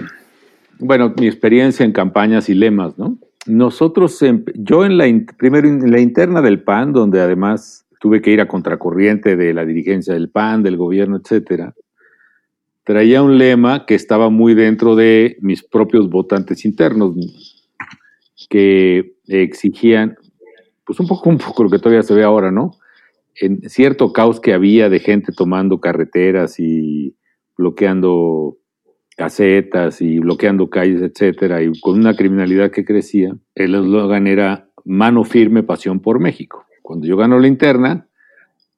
[0.79, 3.17] bueno, mi experiencia en campañas y lemas, ¿no?
[3.45, 4.19] Nosotros,
[4.55, 5.05] yo en la,
[5.37, 9.63] primero en la interna del PAN, donde además tuve que ir a contracorriente de la
[9.63, 11.75] dirigencia del PAN, del gobierno, etcétera,
[12.83, 17.13] traía un lema que estaba muy dentro de mis propios votantes internos,
[18.49, 20.17] que exigían,
[20.97, 22.71] pues un poco, lo que todavía se ve ahora, ¿no?
[23.35, 27.15] en cierto caos que había de gente tomando carreteras y
[27.57, 28.57] bloqueando
[29.15, 35.23] casetas y bloqueando calles, etcétera, y con una criminalidad que crecía, el eslogan era mano
[35.23, 36.65] firme, pasión por México.
[36.81, 38.07] Cuando yo gano la interna,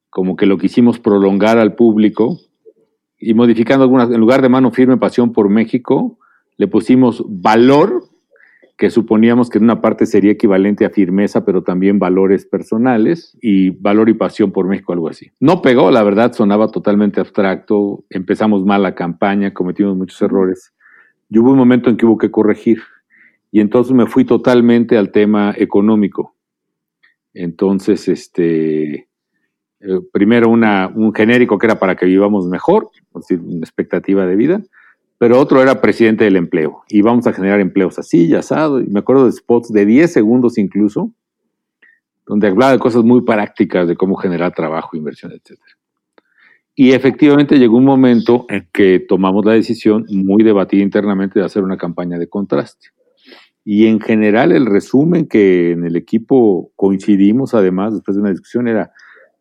[0.09, 2.39] como que lo quisimos prolongar al público
[3.17, 6.19] y modificando algunas, en lugar de mano firme, pasión por México,
[6.57, 8.03] le pusimos valor
[8.83, 13.69] que suponíamos que en una parte sería equivalente a firmeza, pero también valores personales y
[13.69, 15.31] valor y pasión por México, algo así.
[15.39, 20.73] No pegó, la verdad, sonaba totalmente abstracto, empezamos mal la campaña, cometimos muchos errores.
[21.29, 22.79] Y hubo un momento en que hubo que corregir.
[23.51, 26.35] Y entonces me fui totalmente al tema económico.
[27.33, 29.07] Entonces, este,
[29.79, 34.25] eh, primero una, un genérico que era para que vivamos mejor, es decir, una expectativa
[34.25, 34.61] de vida,
[35.23, 36.83] pero otro era presidente del empleo.
[36.89, 38.81] Y vamos a generar empleos así, ya asado.
[38.81, 41.13] Y me acuerdo de spots de 10 segundos incluso,
[42.27, 45.57] donde hablaba de cosas muy prácticas de cómo generar trabajo, inversión, etc.
[46.75, 51.63] Y efectivamente llegó un momento en que tomamos la decisión muy debatida internamente de hacer
[51.63, 52.89] una campaña de contraste.
[53.63, 58.67] Y en general el resumen que en el equipo coincidimos además después de una discusión
[58.67, 58.91] era,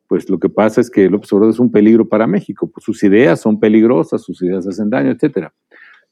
[0.07, 3.03] pues lo que pasa es que López Obrador es un peligro para México, pues sus
[3.03, 5.53] ideas son peligrosas, sus ideas hacen daño, etcétera.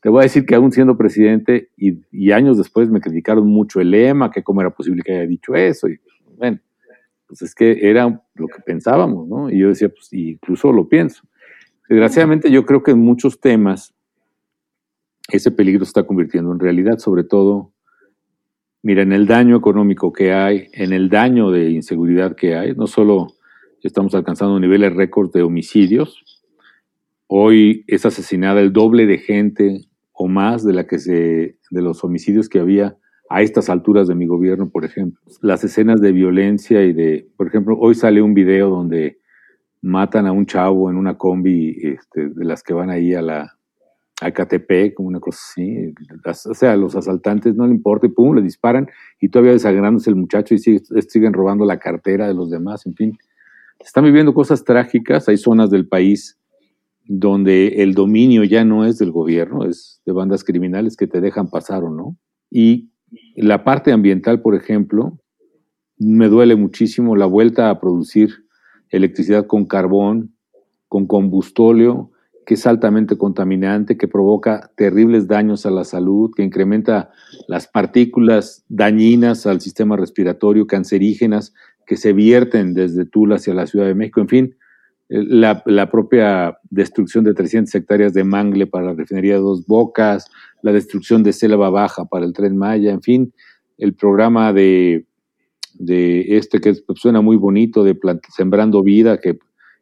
[0.01, 3.91] Te voy a decir que aún siendo presidente y, años después me criticaron mucho el
[3.91, 5.89] lema, que cómo era posible que haya dicho eso.
[5.89, 6.01] Y
[6.39, 6.59] bueno,
[7.27, 9.51] pues es que era lo que pensábamos, ¿no?
[9.51, 11.23] Y yo decía, pues incluso lo pienso.
[11.89, 13.95] Desgraciadamente yo creo que en muchos temas
[15.29, 17.73] ese peligro se está convirtiendo en realidad, sobre todo,
[18.83, 22.87] mira, en el daño económico que hay, en el daño de inseguridad que hay, no
[22.87, 23.35] solo
[23.83, 26.43] estamos alcanzando niveles récords de homicidios,
[27.27, 29.90] hoy es asesinada el doble de gente
[30.23, 32.95] o más de la que se de los homicidios que había
[33.31, 35.19] a estas alturas de mi gobierno, por ejemplo.
[35.41, 39.19] Las escenas de violencia y de, por ejemplo, hoy sale un video donde
[39.81, 43.57] matan a un chavo en una combi este, de las que van ahí a la
[44.21, 45.95] a KTP, como una cosa así.
[46.51, 50.17] O sea, los asaltantes no le importa y pum, le disparan y todavía desagrándose el
[50.17, 53.19] muchacho y siguen robando la cartera de los demás, en fin.
[53.79, 56.37] Están viviendo cosas trágicas, hay zonas del país
[57.07, 61.51] donde el dominio ya no es del gobierno, es de bandas criminales que te dejan
[61.51, 62.17] pasar o no.
[62.51, 62.91] Y
[63.37, 65.19] la parte ambiental, por ejemplo,
[65.99, 68.31] me duele muchísimo la vuelta a producir
[68.89, 70.35] electricidad con carbón,
[70.89, 72.11] con combustóleo,
[72.47, 77.11] que es altamente contaminante, que provoca terribles daños a la salud, que incrementa
[77.47, 81.55] las partículas dañinas al sistema respiratorio, cancerígenas,
[81.87, 84.21] que se vierten desde Tula hacia la Ciudad de México.
[84.21, 84.57] En fin,
[85.11, 90.31] la, propia destrucción de 300 hectáreas de mangle para la refinería de Dos Bocas,
[90.63, 93.35] la destrucción de selva baja para el tren Maya, en fin,
[93.77, 95.05] el programa de,
[95.75, 99.39] de este que suena muy bonito, de Sembrando Vida, que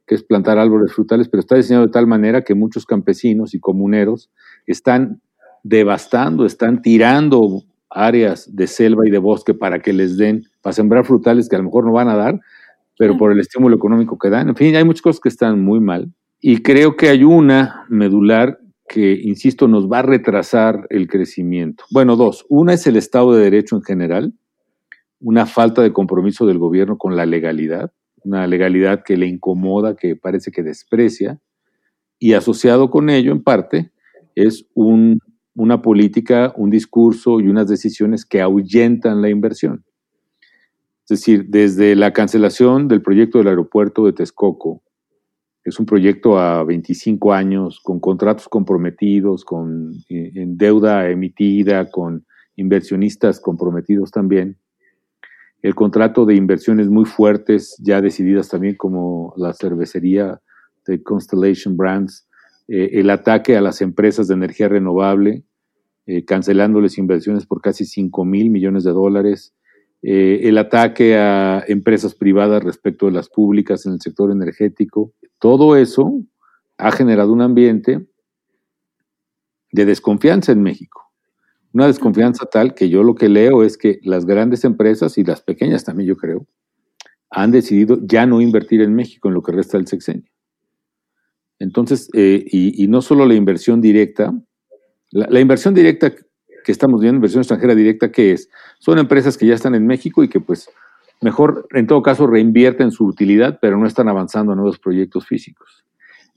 [0.07, 4.31] es plantar árboles frutales, pero está diseñado de tal manera que muchos campesinos y comuneros
[4.67, 5.21] están
[5.63, 11.05] devastando, están tirando áreas de selva y de bosque para que les den, para sembrar
[11.05, 12.41] frutales que a lo mejor no van a dar,
[12.99, 14.49] pero por el estímulo económico que dan.
[14.49, 16.13] En fin, hay muchas cosas que están muy mal.
[16.41, 18.59] Y creo que hay una medular
[18.89, 21.85] que, insisto, nos va a retrasar el crecimiento.
[21.91, 22.45] Bueno, dos.
[22.49, 24.35] Una es el Estado de Derecho en general,
[25.21, 27.93] una falta de compromiso del gobierno con la legalidad,
[28.25, 31.41] una legalidad que le incomoda, que parece que desprecia,
[32.19, 33.93] y asociado con ello, en parte,
[34.35, 35.21] es un,
[35.55, 39.85] una política, un discurso y unas decisiones que ahuyentan la inversión.
[41.09, 44.83] Es decir, desde la cancelación del proyecto del aeropuerto de Texcoco,
[45.65, 53.41] es un proyecto a 25 años, con contratos comprometidos, con eh, deuda emitida, con inversionistas
[53.41, 54.59] comprometidos también.
[55.63, 60.43] El contrato de inversiones muy fuertes, ya decididas también como la cervecería
[60.87, 62.29] de Constellation Brands,
[62.69, 65.43] eh, el ataque a las empresas de energía renovable,
[66.05, 69.55] eh, cancelándoles inversiones por casi 5 mil millones de dólares,
[70.03, 76.23] el ataque a empresas privadas respecto de las públicas en el sector energético, todo eso
[76.77, 78.07] ha generado un ambiente
[79.73, 81.13] de desconfianza en México.
[81.73, 85.43] Una desconfianza tal que yo lo que leo es que las grandes empresas y las
[85.43, 86.47] pequeñas también yo creo
[87.31, 90.31] han decidido ya no invertir en México en lo que resta del sexenio.
[91.59, 94.33] Entonces, eh, y, no solo la inversión directa,
[95.11, 96.15] la, inversión directa
[96.65, 98.49] que estamos viendo, inversión extranjera directa, ¿qué es?
[98.79, 100.69] Son empresas que ya están en México y que pues
[101.21, 105.85] mejor, en todo caso, reinvierten su utilidad, pero no están avanzando a nuevos proyectos físicos.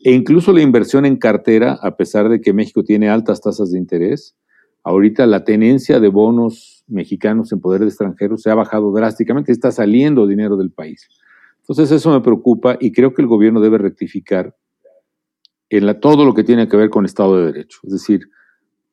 [0.04, 3.78] E incluso la inversión en cartera, a pesar de que México tiene altas tasas de
[3.78, 4.36] interés,
[4.84, 9.72] ahorita la tenencia de bonos mexicanos en poder de extranjeros se ha bajado drásticamente, está
[9.72, 11.08] saliendo dinero del país.
[11.60, 14.56] Entonces eso me preocupa y creo que el gobierno debe rectificar
[15.70, 18.28] en la, todo lo que tiene que ver con Estado de Derecho, es decir,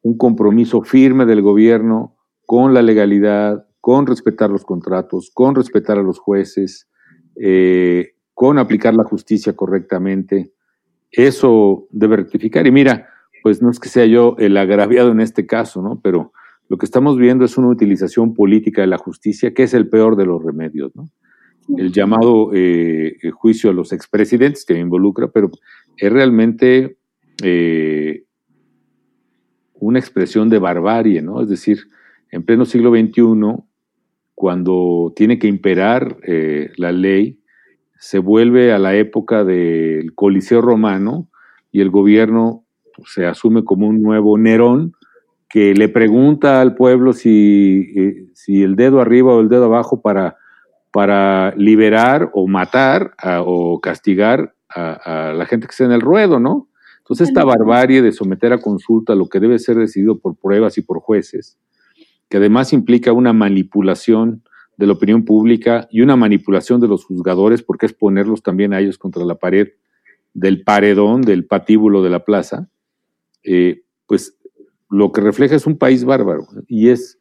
[0.03, 6.03] un compromiso firme del gobierno con la legalidad, con respetar los contratos, con respetar a
[6.03, 6.89] los jueces,
[7.37, 10.53] eh, con aplicar la justicia correctamente.
[11.11, 12.67] Eso debe rectificar.
[12.67, 13.09] Y mira,
[13.43, 16.01] pues no es que sea yo el agraviado en este caso, ¿no?
[16.03, 16.33] Pero
[16.69, 20.17] lo que estamos viendo es una utilización política de la justicia, que es el peor
[20.17, 21.11] de los remedios, ¿no?
[21.77, 25.51] El llamado eh, juicio a los expresidentes que me involucra, pero
[25.99, 26.97] es realmente
[27.43, 28.25] eh,
[29.81, 31.41] una expresión de barbarie, ¿no?
[31.43, 31.79] Es decir,
[32.31, 33.62] en pleno siglo XXI,
[34.35, 37.41] cuando tiene que imperar eh, la ley,
[37.99, 41.29] se vuelve a la época del Coliseo romano
[41.73, 42.64] y el gobierno
[43.07, 44.93] se asume como un nuevo Nerón
[45.49, 50.03] que le pregunta al pueblo si, eh, si el dedo arriba o el dedo abajo
[50.03, 50.37] para,
[50.93, 53.14] para liberar o matar
[53.45, 56.67] o castigar a, a, la gente que está en el ruedo, ¿no?
[57.09, 60.83] Entonces esta barbarie de someter a consulta lo que debe ser decidido por pruebas y
[60.83, 61.57] por jueces,
[62.29, 64.42] que además implica una manipulación
[64.77, 68.81] de la opinión pública y una manipulación de los juzgadores, porque es ponerlos también a
[68.81, 69.68] ellos contra la pared
[70.35, 72.68] del paredón, del patíbulo de la plaza,
[73.42, 74.37] eh, pues
[74.90, 77.18] lo que refleja es un país bárbaro y es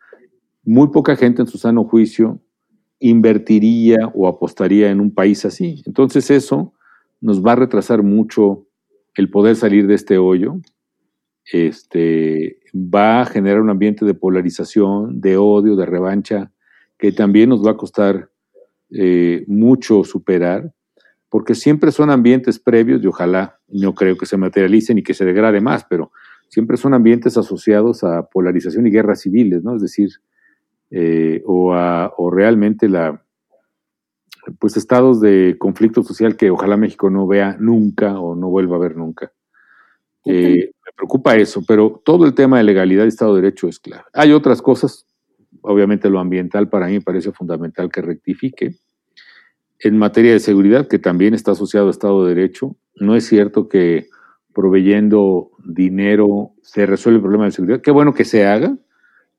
[0.65, 2.41] muy poca gente en su sano juicio
[2.99, 5.81] invertiría o apostaría en un país así.
[5.85, 6.73] Entonces eso
[7.21, 8.66] nos va a retrasar mucho
[9.17, 10.59] el poder salir de este hoyo
[11.51, 16.51] este, va a generar un ambiente de polarización, de odio, de revancha,
[16.99, 18.29] que también nos va a costar
[18.91, 20.71] eh, mucho superar,
[21.29, 25.25] porque siempre son ambientes previos y ojalá no creo que se materialicen y que se
[25.25, 26.11] degrade más, pero
[26.49, 29.75] siempre son ambientes asociados a polarización y guerras civiles, ¿no?
[29.75, 30.09] Es decir,
[30.91, 33.21] eh, o, a, o realmente la,
[34.59, 38.79] pues estados de conflicto social que ojalá México no vea nunca o no vuelva a
[38.79, 39.31] ver nunca.
[40.25, 43.79] Eh, me preocupa eso, pero todo el tema de legalidad y Estado de Derecho es
[43.79, 44.03] clave.
[44.13, 45.05] Hay otras cosas,
[45.61, 48.75] obviamente lo ambiental para mí me parece fundamental que rectifique.
[49.79, 53.69] En materia de seguridad, que también está asociado a Estado de Derecho, no es cierto
[53.69, 54.07] que
[54.53, 57.81] proveyendo dinero se resuelve el problema de seguridad.
[57.81, 58.75] Qué bueno que se haga,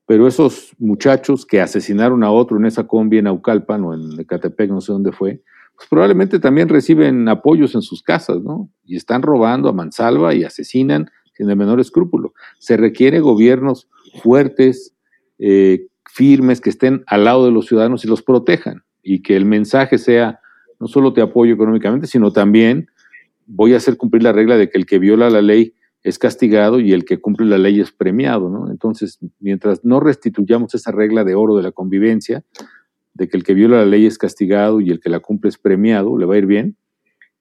[0.09, 4.71] pero esos muchachos que asesinaron a otro en esa combi en Aucalpan o en Ecatepec,
[4.71, 5.43] no sé dónde fue,
[5.75, 8.71] pues probablemente también reciben apoyos en sus casas, ¿no?
[8.83, 12.33] Y están robando a mansalva y asesinan sin el menor escrúpulo.
[12.57, 13.87] Se requiere gobiernos
[14.23, 14.95] fuertes,
[15.37, 18.81] eh, firmes, que estén al lado de los ciudadanos y los protejan.
[19.03, 20.39] Y que el mensaje sea,
[20.79, 22.89] no solo te apoyo económicamente, sino también
[23.45, 26.79] voy a hacer cumplir la regla de que el que viola la ley es castigado
[26.79, 28.71] y el que cumple la ley es premiado, ¿no?
[28.71, 32.43] Entonces, mientras no restituyamos esa regla de oro de la convivencia,
[33.13, 35.57] de que el que viola la ley es castigado y el que la cumple es
[35.57, 36.77] premiado, le va a ir bien,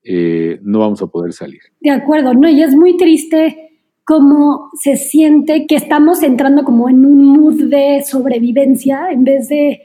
[0.03, 1.61] eh, no vamos a poder salir.
[1.81, 3.69] De acuerdo, no, y es muy triste
[4.05, 9.83] cómo se siente que estamos entrando como en un mood de sobrevivencia en vez de,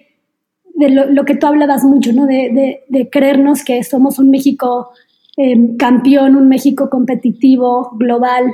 [0.75, 2.25] de lo, que tú hablabas mucho, ¿no?
[2.25, 4.91] De, de, creernos que somos un México
[5.35, 8.45] em, campeón, un México competitivo, global.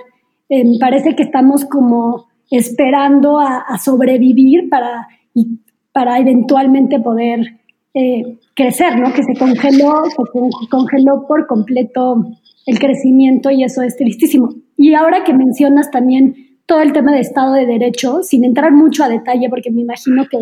[0.50, 5.60] Em, parece que estamos como esperando a, sobrevivir para, y,
[5.94, 7.60] para eventualmente poder
[7.94, 9.14] eh, crecer, ¿no?
[9.14, 12.26] Que se congeló, se congeló por completo
[12.66, 14.50] el crecimiento y eso es tristísimo.
[14.76, 16.36] Y ahora que mencionas también
[16.66, 20.26] todo el tema de Estado de Derecho, sin entrar mucho a detalle, porque me imagino
[20.30, 20.38] que,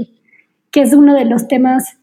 [0.71, 1.97] que es uno de los temas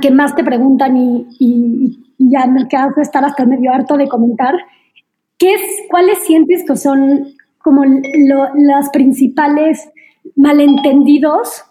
[0.00, 2.66] que más te preguntan y, y, ya me
[3.00, 4.54] estar hasta medio harto de comentar,
[5.38, 9.88] ¿qué es, ¿cuáles sientes que son como los principales
[10.36, 11.64] malentendidos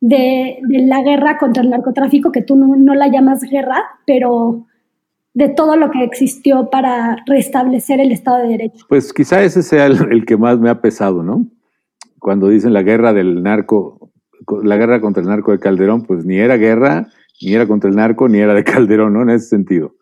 [0.00, 4.66] de, la guerra contra el narcotráfico, que tú no, la llamas guerra, pero
[5.32, 8.84] de todo lo que existió para restablecer el Estado de Derecho.
[8.88, 11.46] Pues quizá ese sea el, que más me ha pesado, ¿no?
[12.18, 14.10] Cuando dicen la guerra del narco,
[14.62, 17.08] la guerra contra el narco de Calderón, pues ni era guerra,
[17.42, 19.22] ni era contra el narco, ni era de Calderón, ¿no?
[19.22, 19.94] En ese sentido.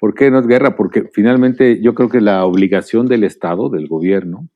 [0.00, 0.76] ¿Por qué no es guerra?
[0.76, 4.48] Porque finalmente yo creo que la obligación del Estado, del gobierno,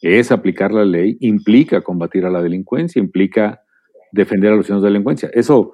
[0.00, 3.62] es aplicar la ley, implica combatir a la delincuencia, implica
[4.10, 5.30] defender a los ciudadanos de la delincuencia.
[5.32, 5.72] Eso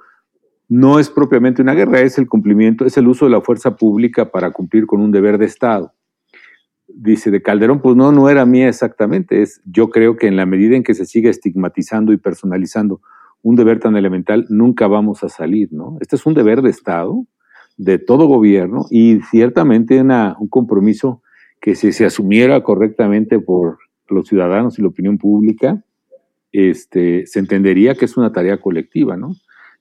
[0.68, 4.30] no es propiamente una guerra, es el cumplimiento, es el uso de la fuerza pública
[4.30, 5.94] para cumplir con un deber de Estado.
[6.86, 10.44] Dice de Calderón, pues no, no era mía exactamente, es yo creo que en la
[10.44, 13.00] medida en que se siga estigmatizando y personalizando
[13.42, 15.96] un deber tan elemental, nunca vamos a salir, ¿no?
[16.00, 17.24] Este es un deber de Estado,
[17.78, 21.22] de todo gobierno, y ciertamente un compromiso
[21.60, 25.82] que si se asumiera correctamente por los ciudadanos y la opinión pública,
[26.52, 29.34] este, se entendería que es una tarea colectiva, ¿no?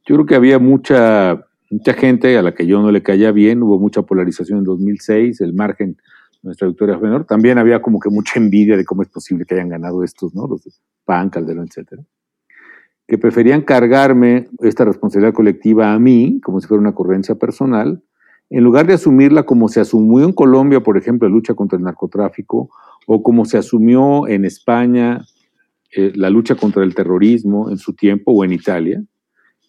[0.06, 3.64] Yo creo que había mucha, mucha gente a la que yo no le caía bien,
[3.64, 5.98] hubo mucha polarización en 2006, el margen,
[6.44, 9.70] nuestra victoria menor, también había como que mucha envidia de cómo es posible que hayan
[9.70, 10.48] ganado estos, ¿no?
[10.48, 10.72] Los de
[11.04, 12.04] PAN, Calderón, etcétera.
[13.08, 18.02] Que preferían cargarme esta responsabilidad colectiva a mí, como si fuera una ocurrencia personal,
[18.50, 21.84] en lugar de asumirla como se asumió en Colombia, por ejemplo, la lucha contra el
[21.84, 22.70] narcotráfico,
[23.06, 25.26] o como se asumió en España
[25.92, 29.04] eh, la lucha contra el terrorismo en su tiempo, o en Italia,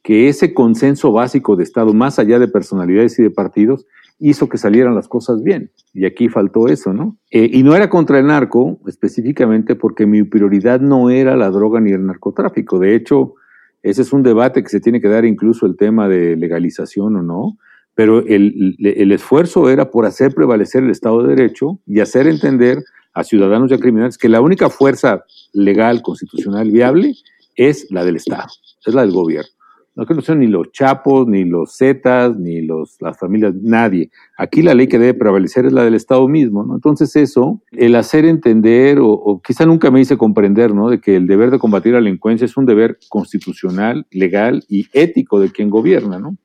[0.03, 3.87] que ese consenso básico de Estado, más allá de personalidades y de partidos,
[4.19, 5.71] hizo que salieran las cosas bien.
[5.95, 7.17] Y aquí faltó eso, ¿no?
[7.31, 11.81] Eh, y no era contra el narco específicamente porque mi prioridad no era la droga
[11.81, 12.79] ni el narcotráfico.
[12.79, 13.35] De hecho,
[13.83, 17.23] ese es un debate que se tiene que dar incluso el tema de legalización o
[17.23, 17.59] no,
[17.95, 22.79] pero el, el esfuerzo era por hacer prevalecer el Estado de Derecho y hacer entender
[23.15, 27.15] a ciudadanos y a criminales que la única fuerza legal, constitucional, viable
[27.57, 28.49] es la del Estado,
[28.87, 29.51] es la del gobierno.
[29.99, 34.13] No que no sean ni los chapos, ni los zetas, ni los, las familias, nadie.
[34.37, 36.77] Aquí la ley que debe prevalecer es la del Estado mismo, ¿no?
[36.77, 40.89] Entonces eso, el hacer entender, o, quizá nunca me hice comprender, ¿no?
[40.89, 45.41] De que el deber de combatir la delincuencia es un deber constitucional, legal y ético
[45.41, 46.37] de quien gobierna, ¿no?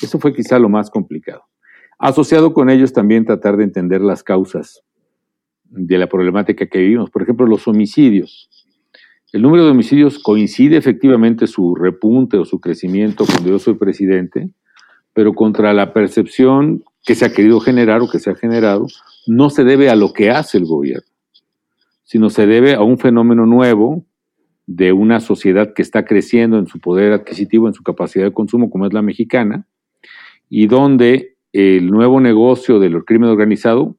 [0.00, 1.42] Eso fue quizá lo más complicado.
[1.98, 4.84] Asociado con ellos también tratar de entender las causas
[5.64, 7.10] de la problemática que vivimos.
[7.10, 8.59] Por ejemplo, los homicidios.
[9.32, 14.50] El número de homicidios coincide efectivamente su repunte o su crecimiento cuando yo soy presidente,
[15.12, 18.86] pero contra la percepción que se ha querido generar o que se ha generado,
[19.28, 21.06] no se debe a lo que hace el gobierno,
[22.02, 24.04] sino se debe a un fenómeno nuevo
[24.66, 28.68] de una sociedad que está creciendo en su poder adquisitivo, en su capacidad de consumo,
[28.68, 29.66] como es la mexicana,
[30.48, 33.96] y donde el nuevo negocio del crimen organizado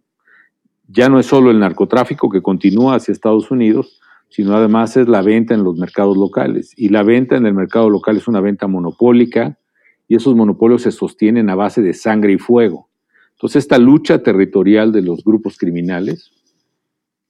[0.88, 4.02] ya no es solo el narcotráfico que continúa hacia Estados Unidos,
[4.32, 6.74] sino además es la venta en los mercados locales.
[6.78, 9.60] Y la venta en el mercado local es una venta monopólica
[10.08, 12.90] y esos monopolios se sostienen a base de sangre y fuego.
[13.34, 16.32] Entonces, esta lucha territorial de los grupos criminales,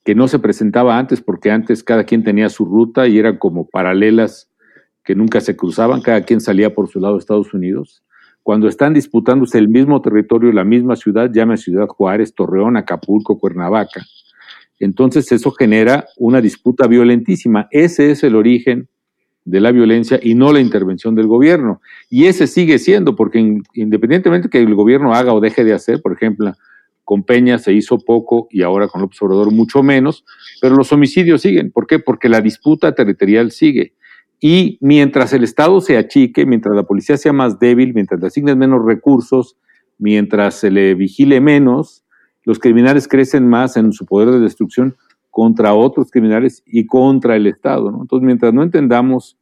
[0.04, 3.66] que no se presentaba antes porque antes cada quien tenía su ruta y eran como
[3.68, 4.48] paralelas
[5.04, 8.04] que nunca se cruzaban, cada quien salía por su lado de Estados Unidos.
[8.44, 14.04] Cuando están disputándose el mismo territorio, la misma ciudad, llame Ciudad Juárez, Torreón, Acapulco, Cuernavaca,
[14.84, 17.68] entonces eso genera una disputa violentísima.
[17.70, 18.88] Ese es el origen
[19.44, 21.80] de la violencia y no la intervención del gobierno.
[22.10, 23.38] Y ese sigue siendo, porque
[23.74, 26.52] independientemente que el gobierno haga o deje de hacer, por ejemplo,
[27.04, 30.24] con Peña se hizo poco y ahora con López Obrador mucho menos,
[30.60, 31.70] pero los homicidios siguen.
[31.70, 31.98] ¿Por qué?
[31.98, 33.94] Porque la disputa territorial sigue.
[34.40, 38.58] Y mientras el Estado se achique, mientras la policía sea más débil, mientras le asignen
[38.58, 39.56] menos recursos,
[39.98, 42.01] mientras se le vigile menos,
[42.44, 44.96] los criminales crecen más en su poder de destrucción
[45.30, 47.88] contra otros criminales y contra el Estado.
[47.88, 49.38] Entonces, mientras no entendamos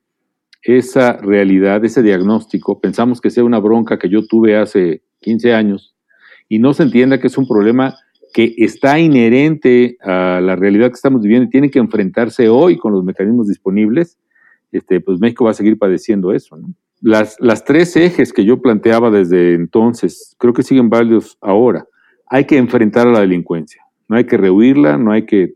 [0.63, 5.95] esa realidad, ese diagnóstico, pensamos que sea una bronca que yo tuve hace 15 años
[6.49, 7.97] y no se entienda que es un problema
[8.33, 12.93] que está inherente a la realidad que estamos viviendo y tiene que enfrentarse hoy con
[12.93, 14.19] los mecanismos disponibles,
[14.71, 16.57] este, pues México va a seguir padeciendo eso.
[17.01, 21.87] Las, las tres ejes que yo planteaba desde entonces, creo que siguen válidos ahora
[22.31, 23.83] hay que enfrentar a la delincuencia.
[24.09, 25.55] No hay que rehuirla, no hay que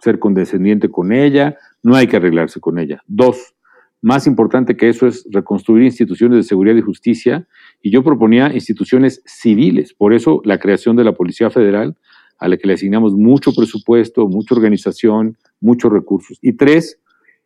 [0.00, 3.02] ser condescendiente con ella, no hay que arreglarse con ella.
[3.06, 3.54] Dos,
[4.02, 7.46] más importante que eso es reconstruir instituciones de seguridad y justicia,
[7.82, 11.96] y yo proponía instituciones civiles, por eso la creación de la Policía Federal,
[12.38, 16.38] a la que le asignamos mucho presupuesto, mucha organización, muchos recursos.
[16.40, 16.98] Y tres,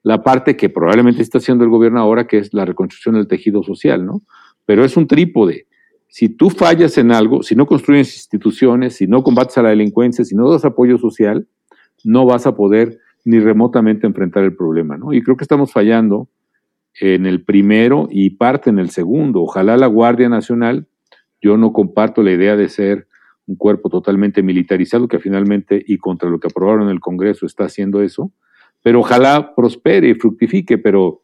[0.03, 3.63] la parte que probablemente está haciendo el gobierno ahora, que es la reconstrucción del tejido
[3.65, 4.21] social, ¿no?
[4.67, 5.67] Pero es un trípode.
[6.17, 10.25] Si tú fallas en algo, si no construyes instituciones, si no combates a la delincuencia,
[10.25, 11.49] si no das apoyo social,
[12.05, 15.13] no vas a poder ni remotamente enfrentar el problema, ¿no?
[15.13, 16.29] Y creo que estamos fallando
[17.01, 19.43] en el primero y parte en el segundo.
[19.43, 20.87] Ojalá la Guardia Nacional,
[21.43, 23.09] yo no comparto la idea de ser
[23.49, 27.65] un cuerpo totalmente militarizado, que finalmente y contra lo que aprobaron en el Congreso está
[27.65, 28.31] haciendo eso,
[28.85, 31.24] pero ojalá prospere y fructifique, pero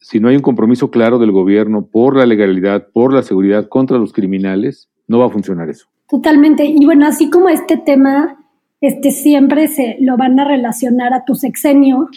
[0.00, 3.98] si no hay un compromiso claro del gobierno por la legalidad, por la seguridad contra
[3.98, 5.88] los criminales, no va a funcionar eso.
[6.08, 6.64] Totalmente.
[6.64, 8.38] Y bueno, así como este tema
[8.80, 12.08] este, siempre se lo van a relacionar a tu sexenio.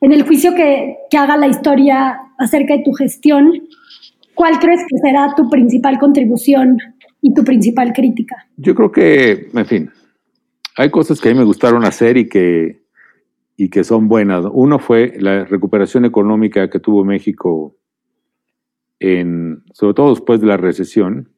[0.00, 3.52] En el juicio que, que haga la historia acerca de tu gestión,
[4.34, 6.78] ¿cuál crees que será tu principal contribución
[7.20, 8.46] y tu principal crítica?
[8.56, 9.90] Yo creo que, en fin,
[10.76, 12.85] hay cosas que a mí me gustaron hacer y que,
[13.56, 14.44] y que son buenas.
[14.52, 17.76] Uno fue la recuperación económica que tuvo México,
[19.00, 21.30] en, sobre todo después de la recesión,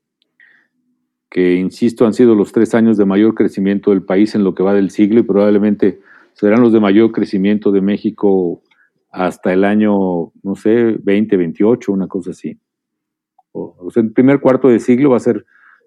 [1.31, 4.63] que, insisto, han sido los tres años de mayor crecimiento del país en lo que
[4.63, 6.01] va del siglo y probablemente
[6.33, 8.63] serán los de mayor crecimiento de México
[9.11, 12.59] hasta el año, no sé, 2028, una cosa así.
[13.53, 15.45] O, sea, el primer cuarto de siglo va a ser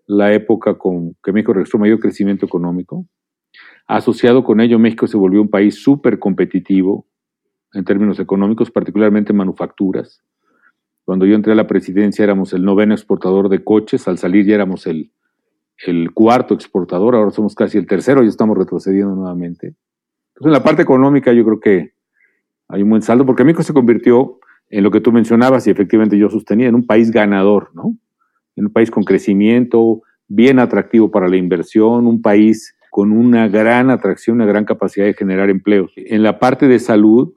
[0.08, 3.06] la época con que México registró mayor crecimiento económico.
[3.92, 7.06] Asociado con ello, México se volvió un país súper competitivo
[7.74, 10.24] en términos económicos, particularmente en manufacturas.
[11.04, 14.56] Cuando yo entré a la presidencia éramos el noveno exportador de coches, al salir ya
[14.56, 15.12] éramos el
[15.86, 19.68] el cuarto exportador, ahora somos casi el tercero y estamos retrocediendo nuevamente.
[20.30, 21.94] Entonces, en la parte económica yo creo que
[22.68, 24.40] hay un buen saldo, porque México se convirtió
[24.70, 27.98] en lo que tú mencionabas y efectivamente yo sostenía, en un país ganador, ¿no?
[28.56, 33.90] En un país con crecimiento, bien atractivo para la inversión, un país con una gran
[33.90, 35.92] atracción, una gran capacidad de generar empleos.
[35.96, 37.34] En la parte de salud,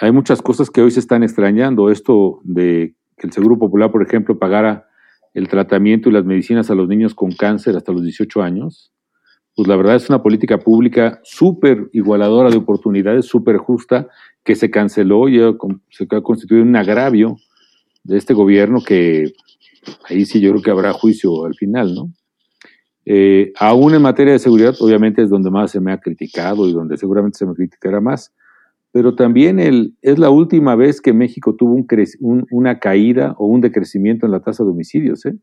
[0.00, 1.90] hay muchas cosas que hoy se están extrañando.
[1.90, 4.86] Esto de que el Seguro Popular, por ejemplo, pagara
[5.34, 8.92] el tratamiento y las medicinas a los niños con cáncer hasta los 18 años,
[9.56, 14.06] pues la verdad es una política pública súper igualadora de oportunidades, súper justa,
[14.44, 15.40] que se canceló y
[15.90, 17.38] se ha constituido un agravio
[18.04, 19.32] de este gobierno que
[20.08, 22.12] ahí sí yo creo que habrá juicio al final, ¿no?
[23.06, 26.72] Eh, aún en materia de seguridad, obviamente es donde más se me ha criticado y
[26.72, 28.32] donde seguramente se me criticará más,
[28.92, 33.60] pero también el, es la última vez que México tuvo un una caída o un
[33.60, 35.26] decrecimiento en la tasa de homicidios.
[35.26, 35.34] ¿eh?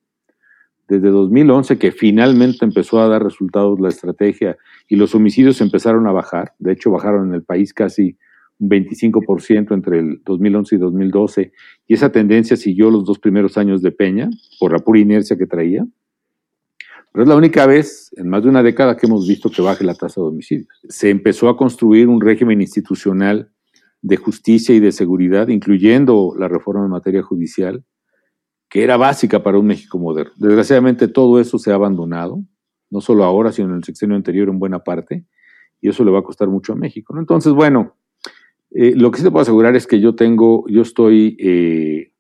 [0.87, 4.57] Desde 2011, que finalmente empezó a dar resultados la estrategia
[4.87, 8.17] y los homicidios empezaron a bajar, de hecho bajaron en el país casi
[8.59, 11.51] un 25% entre el 2011 y 2012,
[11.87, 15.47] y esa tendencia siguió los dos primeros años de Peña, por la pura inercia que
[15.47, 15.85] traía.
[17.11, 19.83] Pero es la única vez en más de una década que hemos visto que baje
[19.83, 20.79] la tasa de homicidios.
[20.87, 23.51] Se empezó a construir un régimen institucional
[24.01, 27.83] de justicia y de seguridad, incluyendo la reforma en materia judicial,
[28.69, 30.31] que era básica para un México moderno.
[30.37, 32.43] Desgraciadamente todo eso se ha abandonado,
[32.89, 35.25] no solo ahora, sino en el sexenio anterior en buena parte,
[35.81, 37.17] y eso le va a costar mucho a México.
[37.19, 37.97] Entonces, bueno,
[38.71, 42.13] eh, lo que sí te puedo asegurar es que yo tengo, yo estoy, eh,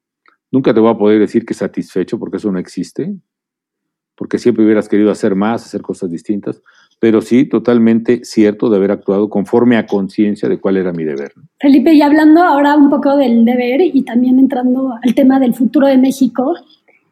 [0.51, 3.15] nunca te voy a poder decir que satisfecho, porque eso no existe
[4.15, 6.61] porque siempre hubieras querido hacer más, hacer cosas distintas,
[6.99, 11.33] pero sí totalmente cierto de haber actuado conforme a conciencia de cuál era mi deber.
[11.59, 15.87] Felipe, y hablando ahora un poco del deber y también entrando al tema del futuro
[15.87, 16.53] de México,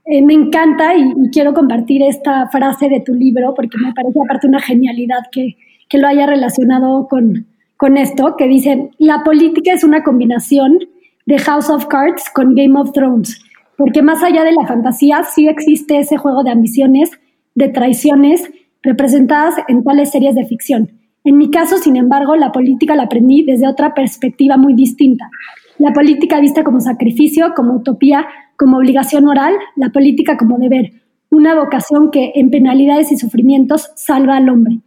[0.05, 4.47] eh, me encanta y, quiero compartir esta frase de tu libro porque me parece aparte
[4.47, 7.47] una genialidad que, que lo haya relacionado con,
[7.77, 10.77] con esto, que dice, la política es una combinación
[11.25, 13.41] de House of Cards con Game of Thrones
[13.79, 17.11] porque más allá de la fantasía sí existe ese juego de ambiciones,
[17.55, 18.51] de traiciones
[18.83, 20.91] representadas en tales series de ficción.
[21.23, 25.29] En mi caso, sin embargo, la política la aprendí desde otra perspectiva muy distinta.
[25.77, 28.27] La política vista como sacrificio, como utopía,
[28.57, 30.91] como obligación moral, la política como deber,
[31.29, 34.79] una vocación que en penalidades y sufrimientos salva al hombre.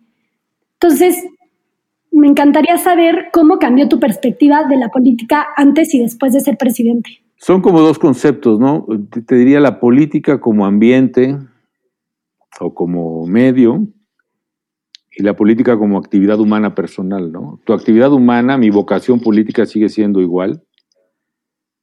[0.75, 1.27] Entonces,
[2.11, 6.59] me encantaría saber cómo cambió tu perspectiva de la política antes y después de ser
[6.59, 7.22] presidente.
[7.43, 8.87] Son como dos conceptos, ¿no?
[9.27, 11.37] Te diría la política como ambiente
[12.61, 13.89] o como medio
[15.11, 17.61] y la política como actividad humana personal, ¿no?
[17.65, 20.63] Tu actividad humana, mi vocación política sigue siendo igual,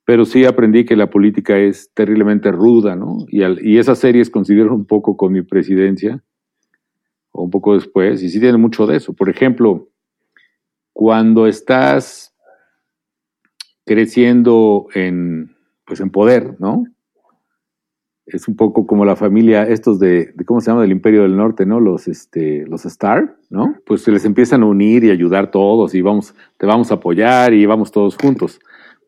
[0.05, 3.17] pero sí aprendí que la política es terriblemente ruda, ¿no?
[3.27, 6.23] Y, esas series considero un poco con mi presidencia,
[7.31, 9.11] o un poco después, y sí tiene mucho de eso.
[9.11, 9.89] Por ejemplo,
[10.93, 12.33] cuando estás
[13.89, 16.85] creciendo en, pues en poder, ¿no?
[18.27, 20.83] Es un poco como la familia, estos de, ¿cómo se llama?
[20.83, 21.79] Del Imperio del Norte, ¿no?
[21.79, 23.77] Los, este, los Star, ¿no?
[23.87, 27.51] Pues se les empiezan a unir y ayudar todos y vamos, te vamos a apoyar
[27.55, 28.59] y vamos todos juntos.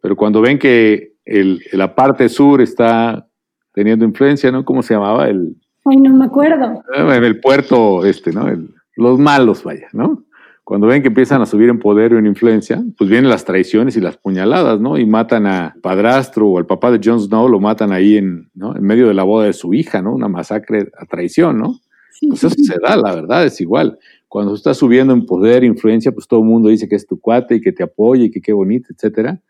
[0.01, 3.27] Pero cuando ven que el, la parte sur está
[3.75, 4.65] teniendo influencia, ¿no?
[4.65, 5.29] ¿Cómo se llamaba?
[5.29, 6.82] El, Ay, no me acuerdo.
[6.95, 8.47] Ah, en el puerto, este, ¿no?
[8.95, 10.23] los malos, vaya, ¿no?
[10.72, 13.97] Cuando ven que empiezan a subir en poder o en influencia, pues vienen las traiciones
[13.97, 14.97] y las puñaladas, ¿no?
[14.97, 18.74] Y matan a padrastro o al papá de Jon Snow, lo matan ahí en, ¿no?
[18.78, 20.13] en medio de la boda de su hija, ¿no?
[20.13, 21.82] Una masacre a traición, ¿no?
[22.30, 23.99] pues eso se da, la verdad, es igual.
[24.30, 27.55] Cuando estás subiendo en poder, influencia, pues todo el mundo dice que es tu cuate
[27.55, 29.41] y que te apoya y que qué bonito, etcétera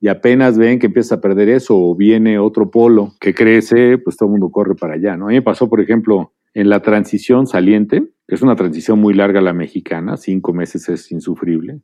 [0.00, 4.16] y apenas ven que empieza a perder eso o viene otro polo que crece, pues
[4.16, 5.26] todo el mundo corre para allá, ¿no?
[5.26, 9.14] A mí me pasó, por ejemplo, en la transición saliente, que es una transición muy
[9.14, 11.80] larga la mexicana, cinco meses es insufrible.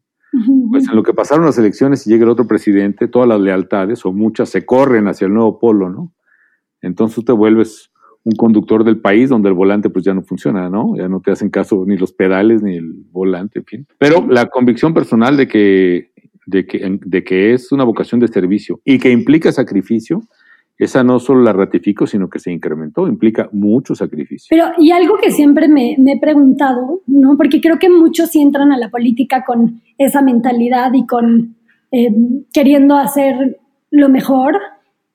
[0.71, 4.05] Pues en lo que pasaron las elecciones y llega el otro presidente, todas las lealtades
[4.05, 6.13] o muchas se corren hacia el nuevo polo, ¿no?
[6.83, 7.93] Entonces tú te vuelves
[8.25, 10.97] un conductor del país donde el volante pues ya no funciona, ¿no?
[10.97, 13.87] Ya no te hacen caso ni los pedales ni el volante, en fin.
[13.99, 16.11] Pero la convicción personal de que
[16.47, 20.23] de que, de que es una vocación de servicio y que implica sacrificio,
[20.79, 24.49] esa no solo la ratifico, sino que se incrementó, implica mucho sacrificio.
[24.51, 27.37] Pero, y algo que siempre me, he preguntado, ¿no?
[27.37, 31.57] Porque creo que muchos entran a la política con esa mentalidad y con
[31.93, 32.13] eh,
[32.53, 33.61] queriendo hacer
[33.91, 34.59] lo mejor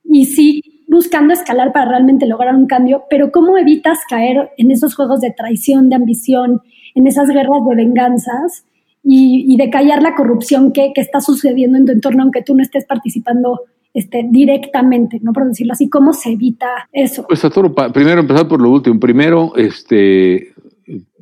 [0.03, 4.95] y sí buscando escalar para realmente lograr un cambio, pero ¿cómo evitas caer en esos
[4.95, 6.61] juegos de traición, de ambición,
[6.95, 8.65] en esas guerras de venganzas?
[9.03, 12.85] y, de callar la corrupción que, está sucediendo en tu entorno, aunque tú no estés
[12.85, 13.61] participando
[13.93, 15.33] este, directamente, ¿no?
[15.33, 17.25] Por decirlo así, ¿cómo se evita eso?
[17.27, 18.99] Pues Arturo, primero empezar por lo último.
[18.99, 20.53] Primero, este,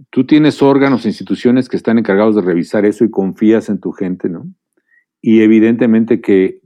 [0.09, 4.30] tú tienes órganos, instituciones que están encargados de revisar eso y confías en tu gente,
[4.30, 4.45] ¿no?
[5.22, 6.61] Y evidentemente que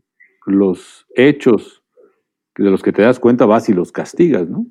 [0.45, 1.83] los hechos
[2.57, 4.65] de los que te das cuenta vas y los castigas, ¿no?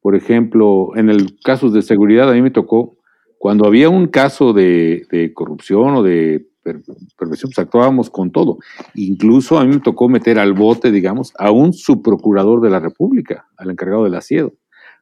[0.00, 2.98] Por ejemplo, en el caso de seguridad, a mí me tocó
[3.38, 8.58] cuando había un caso de, corrupción o de perversión, pues actuábamos con todo.
[8.94, 13.46] Incluso a mí me tocó meter al bote, digamos, a un subprocurador de la República,
[13.56, 14.54] al encargado del asiedo,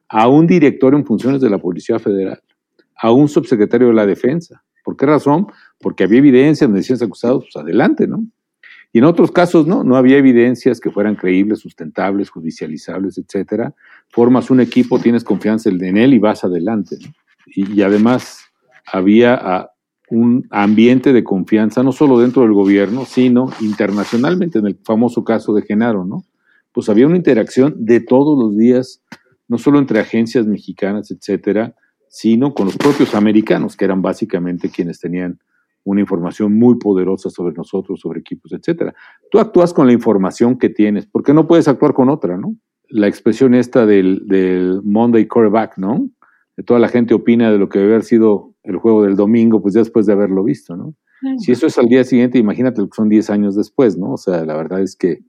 [0.09, 2.41] a un director en funciones de la Policía Federal,
[3.01, 4.63] a un subsecretario de la Defensa.
[4.83, 5.47] ¿Por qué razón?
[5.79, 8.25] Porque había evidencia, me decían acusados, pues adelante, ¿no?
[8.93, 13.73] Y en otros casos no, no había evidencias que fueran creíbles, sustentables, judicializables, etcétera.
[14.09, 16.97] Formas un equipo, tienes confianza en él y vas adelante.
[17.01, 17.11] ¿no?
[17.45, 18.45] y, además
[18.91, 19.70] había ah,
[20.11, 25.53] un ambiente de confianza, no solo dentro del gobierno, sino internacionalmente, en el famoso caso
[25.53, 26.25] de Genaro, ¿no?
[26.73, 29.01] Pues había una interacción de todos los días,
[29.47, 31.75] no solo entre agencias mexicanas, etcétera,
[32.09, 35.39] sino con los propios americanos, que eran básicamente quienes tenían
[35.85, 38.93] una información muy poderosa sobre nosotros, sobre equipos, etcétera.
[39.31, 42.55] Tú actúas con la información que tienes, porque no puedes actuar con otra, ¿no?
[42.89, 46.09] La expresión esta del, del Monday quarterback, ¿no?
[46.65, 49.73] toda la gente opina de lo que debe haber sido el juego del domingo, pues
[49.73, 50.95] ya después de haberlo visto, ¿no?
[51.37, 54.13] Si eso es al día siguiente, imagínate lo que son 10 años después, ¿no?
[54.13, 55.19] O sea, la verdad es que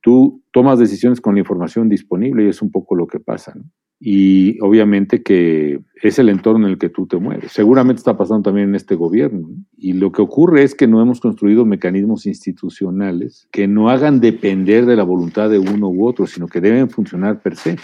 [0.00, 3.64] tú tomas decisiones con la información disponible y es un poco lo que pasa, ¿no?
[4.04, 7.52] Y obviamente que es el entorno en el que tú te mueves.
[7.52, 9.46] Seguramente está pasando también en este gobierno.
[9.48, 9.64] ¿no?
[9.76, 14.86] Y lo que ocurre es que no hemos construido mecanismos institucionales que no hagan depender
[14.86, 17.76] de la voluntad de uno u otro, sino que deben funcionar per se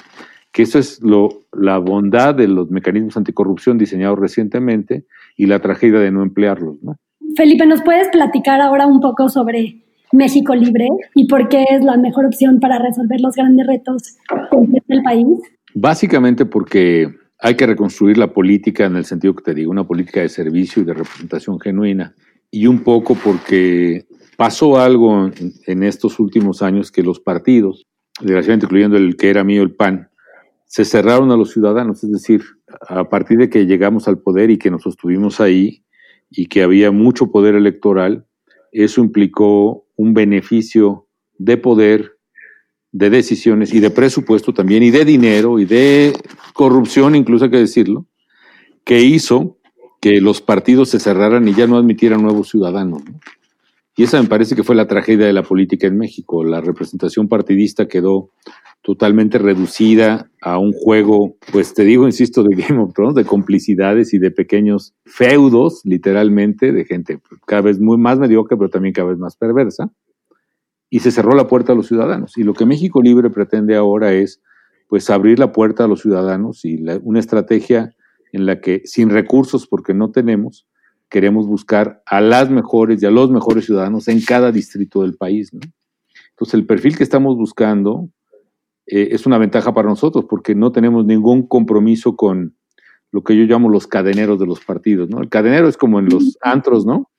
[0.52, 5.04] que eso es lo, la bondad de los mecanismos anticorrupción diseñados recientemente
[5.36, 6.76] y la tragedia de no emplearlos.
[6.82, 6.96] ¿no?
[7.36, 9.82] Felipe, ¿nos puedes platicar ahora un poco sobre
[10.12, 14.16] México Libre y por qué es la mejor opción para resolver los grandes retos
[14.86, 15.26] del país?
[15.74, 20.20] Básicamente porque hay que reconstruir la política en el sentido que te digo, una política
[20.20, 22.14] de servicio y de representación genuina.
[22.50, 27.86] Y un poco porque pasó algo en, en estos últimos años que los partidos,
[28.20, 30.07] desgraciadamente incluyendo el que era mío, el PAN,
[30.68, 32.42] se cerraron a los ciudadanos, es decir,
[32.88, 35.82] a partir de que llegamos al poder y que nos sostuvimos ahí
[36.30, 38.26] y que había mucho poder electoral,
[38.70, 41.08] eso implicó un beneficio
[41.38, 42.18] de poder,
[42.92, 46.12] de decisiones y de presupuesto también, y de dinero y de
[46.52, 48.06] corrupción, incluso hay que decirlo,
[48.84, 49.56] que hizo
[50.02, 53.02] que los partidos se cerraran y ya no admitieran nuevos ciudadanos.
[53.98, 56.44] Y esa me parece que fue la tragedia de la política en México.
[56.44, 58.30] La representación partidista quedó
[58.80, 64.14] totalmente reducida a un juego, pues te digo, insisto, de Game of Thrones, de complicidades
[64.14, 69.18] y de pequeños feudos, literalmente, de gente cada vez más mediocre, pero también cada vez
[69.18, 69.90] más perversa,
[70.88, 72.38] y se cerró la puerta a los ciudadanos.
[72.38, 74.40] Y lo que México Libre pretende ahora es,
[74.86, 77.96] pues, abrir la puerta a los ciudadanos y una estrategia
[78.30, 80.68] en la que sin recursos, porque no tenemos,
[81.08, 85.52] queremos buscar a las mejores y a los mejores ciudadanos en cada distrito del país.
[85.52, 85.60] ¿no?
[86.30, 88.10] Entonces, el perfil que estamos buscando
[88.86, 92.54] eh, es una ventaja para nosotros porque no tenemos ningún compromiso con
[93.10, 95.08] lo que yo llamo los cadeneros de los partidos.
[95.08, 95.20] ¿no?
[95.20, 97.10] El cadenero es como en los antros, ¿no?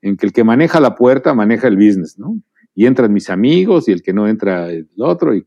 [0.00, 2.38] En que el que maneja la puerta maneja el business, ¿no?
[2.74, 5.34] Y entran mis amigos y el que no entra el otro.
[5.34, 5.44] Y,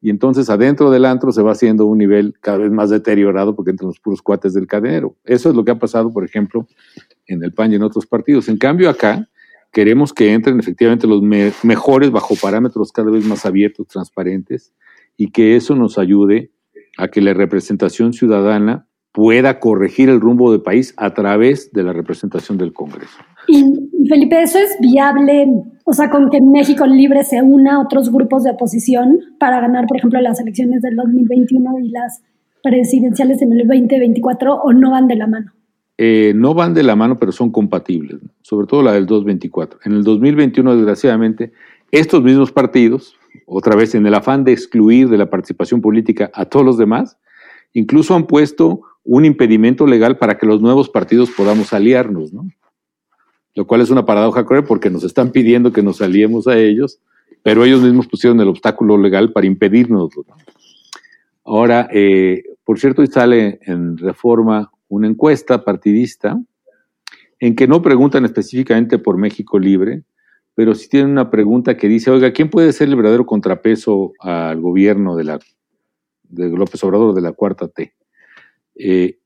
[0.00, 3.70] y entonces adentro del antro se va haciendo un nivel cada vez más deteriorado porque
[3.70, 5.16] entran los puros cuates del cadenero.
[5.24, 6.66] Eso es lo que ha pasado, por ejemplo,
[7.26, 8.48] en el PAN y en otros partidos.
[8.48, 9.28] En cambio, acá
[9.72, 14.72] queremos que entren efectivamente los mejores bajo parámetros cada vez más abiertos, transparentes,
[15.16, 16.50] y que eso nos ayude
[16.98, 21.92] a que la representación ciudadana pueda corregir el rumbo del país a través de la
[21.92, 23.18] representación del Congreso.
[23.46, 23.64] Y
[24.08, 25.46] Felipe, ¿eso es viable?
[25.84, 29.86] O sea, con que México Libre se una a otros grupos de oposición para ganar,
[29.86, 32.22] por ejemplo, las elecciones del 2021 y las
[32.62, 35.52] presidenciales en el 2024 o no van de la mano?
[36.04, 39.78] Eh, no van de la mano, pero son compatibles, sobre todo la del 2024.
[39.84, 41.52] En el 2021, desgraciadamente,
[41.92, 43.14] estos mismos partidos,
[43.46, 47.18] otra vez en el afán de excluir de la participación política a todos los demás,
[47.72, 52.48] incluso han puesto un impedimento legal para que los nuevos partidos podamos aliarnos, ¿no?
[53.54, 56.98] Lo cual es una paradoja cruel porque nos están pidiendo que nos aliemos a ellos,
[57.44, 60.10] pero ellos mismos pusieron el obstáculo legal para impedirnos.
[61.44, 66.38] Ahora, eh, por cierto, sale en reforma una encuesta partidista
[67.40, 70.04] en que no preguntan específicamente por México Libre,
[70.54, 74.60] pero sí tienen una pregunta que dice, oiga, ¿quién puede ser el verdadero contrapeso al
[74.60, 75.38] gobierno de, la,
[76.24, 77.94] de López Obrador de la Cuarta T?
[78.74, 79.18] Eh,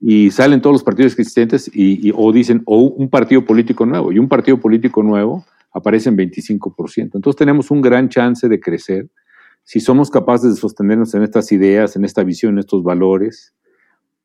[0.00, 4.20] y salen todos los partidos existentes y, o dicen, o un partido político nuevo, y
[4.20, 7.10] un partido político nuevo aparece en 25%.
[7.16, 9.08] Entonces tenemos un gran chance de crecer
[9.64, 13.52] si somos capaces de sostenernos en estas ideas, en esta visión, en estos valores,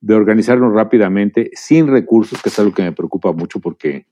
[0.03, 4.05] de organizarnos rápidamente, sin recursos, que es algo que me preocupa mucho porque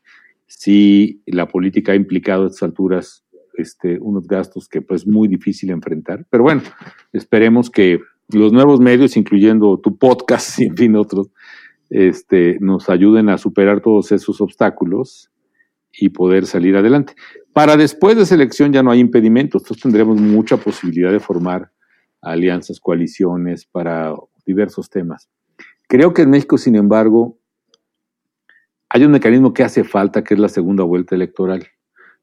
[0.48, 3.26] si la política ha implicado a estas alturas
[3.58, 6.26] este, unos gastos que pues es muy difícil enfrentar.
[6.30, 6.62] Pero bueno,
[7.12, 11.30] esperemos que los nuevos medios, incluyendo tu podcast y en fin otros,
[11.90, 15.30] este, nos ayuden a superar todos esos obstáculos
[15.92, 17.16] y poder salir adelante.
[17.52, 21.70] Para después de esa elección ya no hay impedimentos, entonces tendremos mucha posibilidad de formar
[22.22, 24.16] alianzas, coaliciones para
[24.46, 25.30] diversos temas.
[25.92, 27.38] Creo que en México, sin embargo,
[28.88, 31.68] hay un mecanismo que hace falta, que es la segunda vuelta electoral.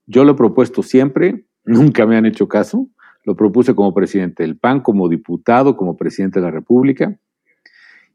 [0.06, 2.88] Yo lo he propuesto siempre, nunca me han hecho caso,
[3.24, 7.20] lo propuse como presidente del PAN, como diputado, como presidente de la República.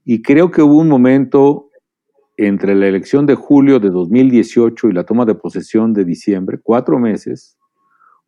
[0.04, 1.70] Y creo que hubo un momento
[2.36, 6.98] entre la elección de julio de 2018 y la toma de posesión de diciembre, cuatro
[6.98, 7.60] meses,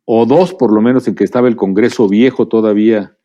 [0.04, 3.15] o dos por lo menos en que estaba el Congreso viejo todavía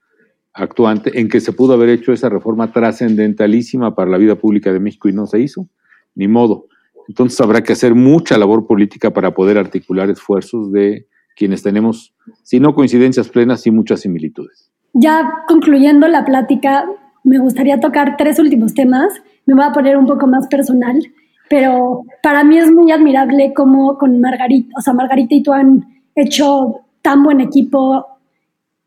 [0.53, 4.79] actuante, en que se pudo haber hecho esa reforma trascendentalísima para la vida pública de
[4.79, 5.67] México y no se hizo,
[6.15, 6.67] ni modo.
[7.07, 12.59] Entonces habrá que hacer mucha labor política para poder articular esfuerzos de quienes tenemos, si
[12.59, 14.69] no coincidencias plenas, sí muchas similitudes.
[14.93, 16.85] Ya concluyendo la plática,
[17.23, 19.13] me gustaría tocar tres últimos temas.
[19.45, 21.01] Me voy a poner un poco más personal,
[21.49, 25.85] pero para mí es muy admirable cómo con Margarita, o sea, Margarita y tú han
[26.15, 28.05] hecho tan buen equipo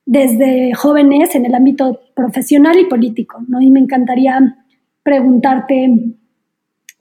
[0.06, 3.60] desde jóvenes en el ámbito profesional y político, ¿no?
[3.60, 4.56] Y me encantaría
[5.02, 6.16] preguntarte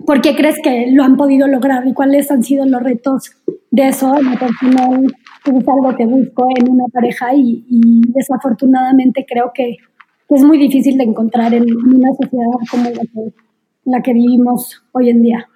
[0.05, 3.31] por qué crees que lo han podido lograr y cuáles han sido los retos
[3.71, 5.05] de eso en personal
[5.45, 7.63] es algo que busco en una pareja y,
[8.09, 9.77] desafortunadamente creo que
[10.29, 12.89] es muy difícil de encontrar en una sociedad como
[13.85, 15.47] la que, vivimos hoy en día.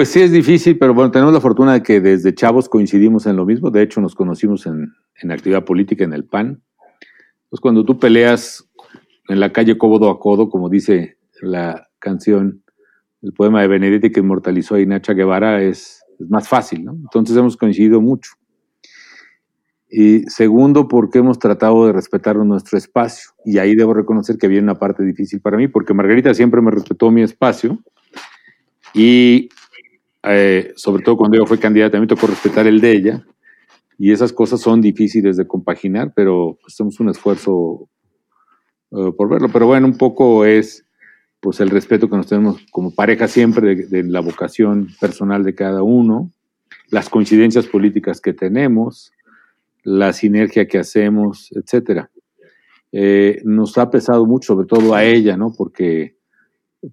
[0.00, 3.36] Pues sí es difícil, pero bueno, tenemos la fortuna de que desde chavos coincidimos en
[3.36, 3.70] lo mismo.
[3.70, 6.62] De hecho, nos conocimos en, en actividad política en el PAN.
[7.50, 8.66] Pues cuando tú peleas
[9.28, 12.62] en la calle codo a codo, como dice la canción,
[13.20, 16.92] el poema de Benedetti que inmortalizó a Inacha Guevara, es, es más fácil, ¿no?
[16.92, 18.30] Entonces hemos coincidido mucho.
[19.90, 23.32] Y segundo, porque hemos tratado de respetar nuestro espacio.
[23.44, 26.70] Y ahí debo reconocer que había una parte difícil para mí, porque Margarita siempre me
[26.70, 27.78] respetó mi espacio.
[28.94, 29.50] Y
[30.22, 33.26] eh, sobre todo cuando ella fue candidata, mí tocó respetar el de ella.
[33.98, 37.88] Y esas cosas son difíciles de compaginar, pero hacemos un esfuerzo
[38.92, 39.48] eh, por verlo.
[39.52, 40.86] Pero bueno, un poco es
[41.40, 45.54] pues el respeto que nos tenemos como pareja siempre de, de la vocación personal de
[45.54, 46.32] cada uno,
[46.90, 49.12] las coincidencias políticas que tenemos,
[49.82, 52.10] la sinergia que hacemos, etcétera.
[52.92, 55.52] Eh, nos ha pesado mucho, sobre todo a ella, ¿no?
[55.56, 56.16] Porque,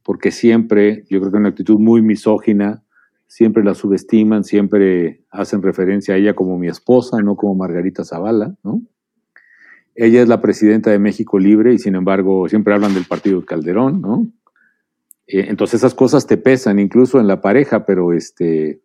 [0.04, 2.84] porque siempre, yo creo que una actitud muy misógina,
[3.28, 8.56] siempre la subestiman, siempre hacen referencia a ella como mi esposa, no como Margarita Zavala,
[8.64, 8.82] ¿no?
[9.96, 14.02] Ella es la presidenta de México Libre y sin embargo siempre hablan del partido Calderón,
[14.02, 14.28] ¿no?
[15.28, 18.80] Eh, entonces esas cosas te pesan, incluso en la pareja, pero este,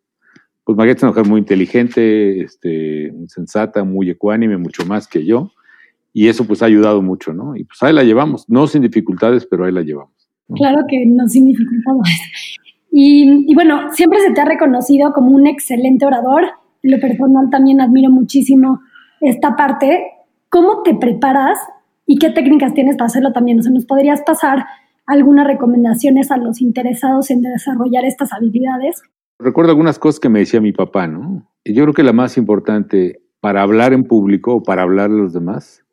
[0.64, 5.52] pues Margarita es una mujer muy inteligente, este, sensata, muy ecuánime, mucho más que yo,
[6.12, 7.56] y eso pues ha ayudado mucho, ¿no?
[7.56, 10.12] Y pues ahí la llevamos, no sin dificultades, pero ahí la llevamos.
[10.54, 12.51] Claro que no sin dificultades.
[12.94, 16.44] Y, bueno, siempre se te ha reconocido como un excelente orador.
[16.82, 18.80] En lo personal también admiro muchísimo
[19.20, 20.04] esta parte.
[20.50, 21.58] ¿Cómo te preparas
[22.04, 23.58] y qué técnicas tienes para hacerlo también?
[23.58, 24.66] O sea, ¿nos podrías pasar
[25.06, 29.02] algunas recomendaciones a los interesados en desarrollar estas habilidades?
[29.38, 31.50] Recuerdo algunas cosas que me decía mi papá, ¿no?
[31.64, 35.32] Yo creo que la más importante para hablar en público o para hablar a los
[35.32, 35.84] demás,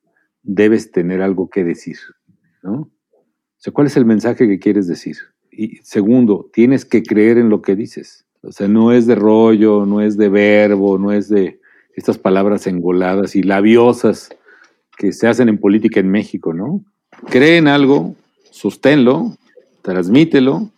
[0.44, 1.98] debes tener algo que decir,
[2.62, 2.82] ¿no?
[2.82, 5.16] O sea, ¿cuál es el mensaje que quieres decir?
[5.62, 8.26] Y segundo, tienes que creer en lo que dices.
[8.44, 11.60] O sea, no es de rollo, no es de verbo, no es de
[11.98, 14.30] estas palabras engoladas y labiosas
[14.98, 16.82] que se hacen en política en México, ¿no?
[17.30, 18.16] Cree en algo,
[18.52, 19.36] sosténlo,
[19.82, 20.70] transmítelo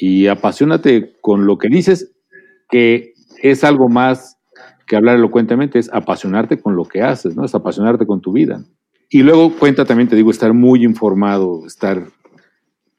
[0.00, 2.10] y apasionate con lo que dices,
[2.68, 4.36] que es algo más
[4.88, 7.44] que hablar elocuentemente, es apasionarte con lo que haces, ¿no?
[7.44, 8.64] Es apasionarte con tu vida.
[9.08, 12.02] Y luego cuenta también, te digo, estar muy informado, estar...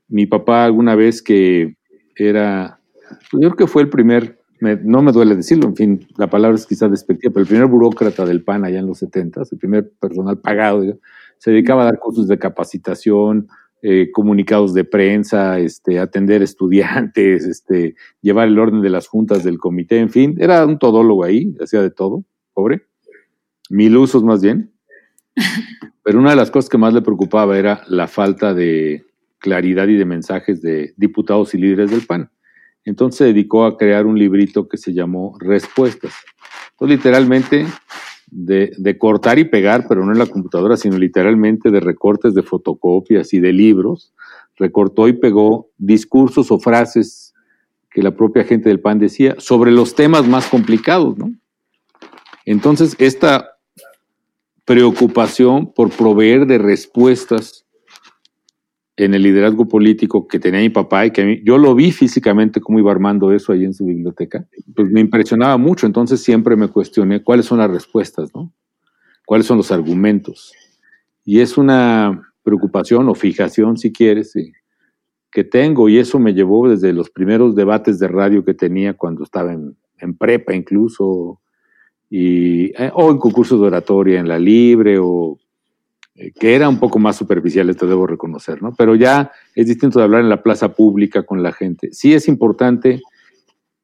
[0.07, 1.75] Mi papá alguna vez que
[2.15, 2.79] era,
[3.33, 4.39] yo creo que fue el primer,
[4.83, 8.25] no me duele decirlo, en fin, la palabra es quizás despectiva, pero el primer burócrata
[8.25, 10.83] del PAN allá en los 70, el primer personal pagado,
[11.37, 13.47] se dedicaba a dar cursos de capacitación,
[13.83, 19.59] eh, comunicados de prensa, este, atender estudiantes, este, llevar el orden de las juntas del
[19.59, 22.87] comité, en fin, era un todólogo ahí, hacía de todo, pobre,
[23.69, 24.73] mil usos más bien.
[26.03, 29.06] Pero una de las cosas que más le preocupaba era la falta de
[29.39, 32.29] claridad y de mensajes de diputados y líderes del PAN.
[32.85, 36.13] Entonces se dedicó a crear un librito que se llamó Respuestas.
[36.71, 37.65] Entonces, literalmente
[38.31, 43.33] de, cortar y pegar, pero no en la computadora, sino literalmente de recortes de fotocopias
[43.33, 44.13] y de libros,
[44.55, 47.33] recortó y pegó discursos o frases
[47.89, 51.15] que la propia gente del PAN decía sobre los temas más complicados.
[52.45, 53.57] Entonces, esta
[54.65, 57.65] preocupación por proveer de respuestas
[58.97, 61.91] en el liderazgo político que tenía mi papá y que a mí, yo lo vi
[61.91, 66.55] físicamente cómo iba armando eso ahí en su biblioteca, pues me impresionaba mucho, entonces siempre
[66.55, 68.51] me cuestioné cuáles son las respuestas, ¿no?
[69.25, 70.51] ¿Cuáles son los argumentos?
[71.23, 74.33] Y es una preocupación o fijación, si quieres,
[75.31, 79.23] que tengo y eso me llevó desde los primeros debates de radio que tenía cuando
[79.23, 81.39] estaba en, en prepa incluso,
[82.09, 85.46] y, eh, o en concursos de oratoria en la libre o eh,
[86.39, 88.73] que era un poco más superficial, esto debo reconocer, ¿no?
[88.75, 91.89] Pero ya es distinto de hablar en la plaza pública con la gente.
[91.91, 93.01] Sí es importante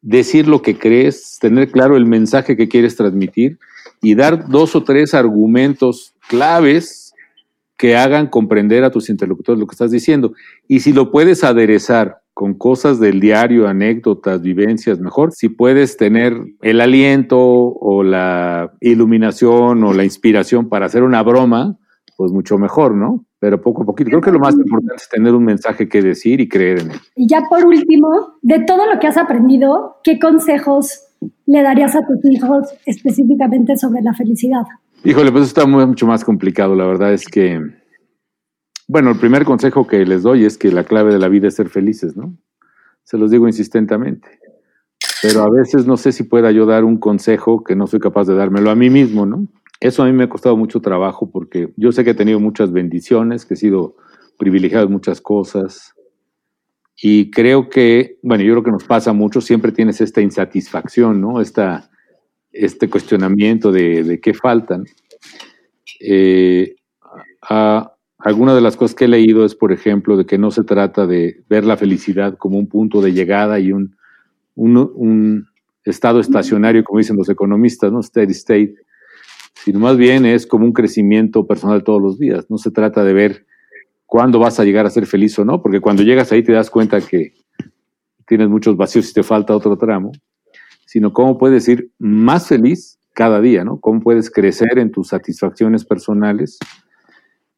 [0.02, 3.60] decir lo que crees, tener claro el mensaje que quieres transmitir
[4.02, 7.14] y dar dos o tres argumentos claves
[7.78, 10.34] que hagan comprender a tus interlocutores lo que estás diciendo.
[10.68, 15.34] Y si lo puedes aderezar con cosas del diario, anécdotas, vivencias, mejor.
[15.34, 21.78] Si puedes tener el aliento o la iluminación o la inspiración para hacer una broma,
[22.24, 23.26] pues mucho mejor, ¿no?
[23.38, 24.10] Pero poco a poquito.
[24.10, 27.00] Creo que lo más importante es tener un mensaje que decir y creer en él.
[27.18, 31.04] Y ya por último, de todo lo que has aprendido, ¿qué consejos
[31.46, 34.64] le darías a tus hijos específicamente sobre la felicidad?
[35.04, 36.76] Híjole, pues está mucho más complicado.
[36.76, 37.60] La verdad es que,
[38.88, 41.56] bueno, el primer consejo que les doy es que la clave de la vida es
[41.56, 42.38] ser felices, ¿no?
[43.04, 44.40] Se los digo insistentemente.
[45.22, 48.28] Pero a veces no sé si pueda yo dar un consejo que no soy capaz
[48.28, 49.46] de dármelo a mí mismo, ¿no?
[49.84, 52.72] Eso a mí me ha costado mucho trabajo porque yo sé que he tenido muchas
[52.72, 53.98] bendiciones, que he sido
[54.38, 55.94] privilegiado en muchas cosas.
[56.96, 61.42] Y creo que, bueno, yo creo que nos pasa mucho, siempre tienes esta insatisfacción, ¿no?
[61.42, 61.90] Esta,
[62.54, 64.86] este cuestionamiento de, de qué faltan.
[66.00, 66.76] Eh,
[68.20, 71.06] alguna de las cosas que he leído es, por ejemplo, de que no se trata
[71.06, 73.98] de ver la felicidad como un punto de llegada y un,
[74.56, 75.48] un, un
[75.84, 78.02] estado estacionario, como dicen los economistas, ¿no?
[78.02, 78.76] Steady state,
[79.64, 82.46] sino más bien es como un crecimiento personal todos los días.
[82.50, 83.46] No se trata de ver
[84.06, 86.70] cuándo vas a llegar a ser feliz o no, porque cuando llegas ahí te das
[86.70, 87.34] cuenta que
[88.28, 90.12] tienes muchos vacíos y te falta otro tramo,
[90.86, 93.80] sino cómo puedes ir más feliz cada día, ¿no?
[93.80, 96.60] Cómo puedes crecer en tus satisfacciones personales.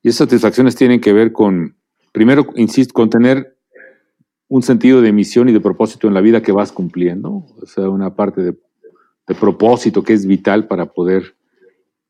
[0.03, 1.75] Y esas satisfacciones tienen que ver con,
[2.11, 3.57] primero, insisto, con tener
[4.47, 7.89] un sentido de misión y de propósito en la vida que vas cumpliendo, o sea,
[7.89, 8.55] una parte de,
[9.39, 11.35] propósito que es vital para poder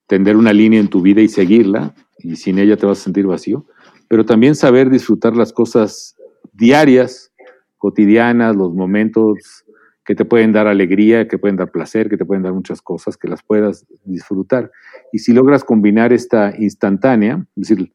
[0.08, 3.26] tender una línea en tu vida y seguirla, y sin ella te vas a sentir
[3.26, 3.66] vacío,
[4.08, 6.16] pero también saber disfrutar las cosas
[6.53, 7.34] diarias,
[7.78, 9.66] cotidianas, los momentos
[10.06, 13.18] que te pueden dar alegría, que pueden dar placer, que te pueden dar muchas cosas,
[13.18, 14.72] que las puedas disfrutar.
[15.12, 17.91] Y si logras combinar esta instantánea, es decir,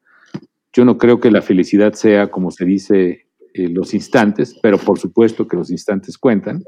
[0.73, 4.99] yo no creo que la felicidad sea, como se dice, eh, los instantes, pero por
[4.99, 6.63] supuesto que los instantes cuentan.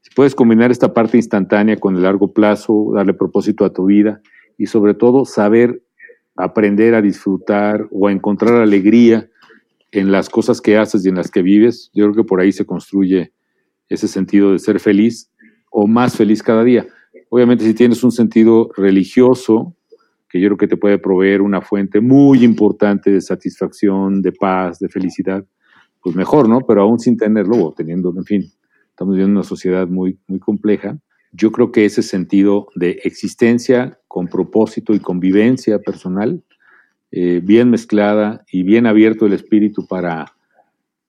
[0.00, 4.20] Si puedes combinar esta parte instantánea con el largo plazo, darle propósito a tu vida
[4.58, 5.82] y sobre todo saber
[6.36, 9.28] aprender a disfrutar o a encontrar alegría
[9.92, 12.52] en las cosas que haces y en las que vives, yo creo que por ahí
[12.52, 13.32] se construye
[13.88, 15.30] ese sentido de ser feliz
[15.70, 16.86] o más feliz cada día.
[17.28, 19.76] Obviamente si tienes un sentido religioso,
[20.28, 24.80] que yo creo que te puede proveer una fuente muy importante de satisfacción, de paz,
[24.80, 25.44] de felicidad,
[26.02, 26.60] pues mejor, ¿no?
[26.66, 28.52] Pero aún sin tenerlo o teniendo, en fin,
[28.90, 30.98] estamos viviendo una sociedad muy, muy compleja.
[31.36, 36.44] Yo creo que ese sentido de existencia con propósito y convivencia personal,
[37.10, 40.32] eh, bien mezclada y bien abierto el espíritu para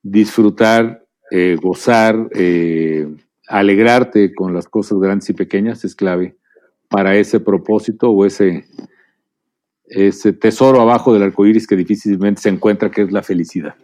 [0.01, 3.07] disfrutar, eh, gozar, eh,
[3.47, 6.35] alegrarte con las cosas grandes y pequeñas es clave
[6.89, 8.65] para ese propósito o ese,
[9.85, 13.75] ese tesoro abajo del arco iris que difícilmente se encuentra, que es la felicidad.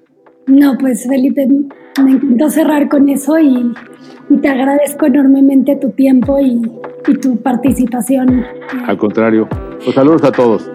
[0.47, 1.47] No, pues Felipe,
[2.03, 3.73] me encantó cerrar con eso y,
[4.41, 6.61] te agradezco enormemente tu tiempo y,
[7.21, 8.45] tu participación.
[8.85, 9.47] Al contrario,
[9.83, 10.71] pues saludos a todos.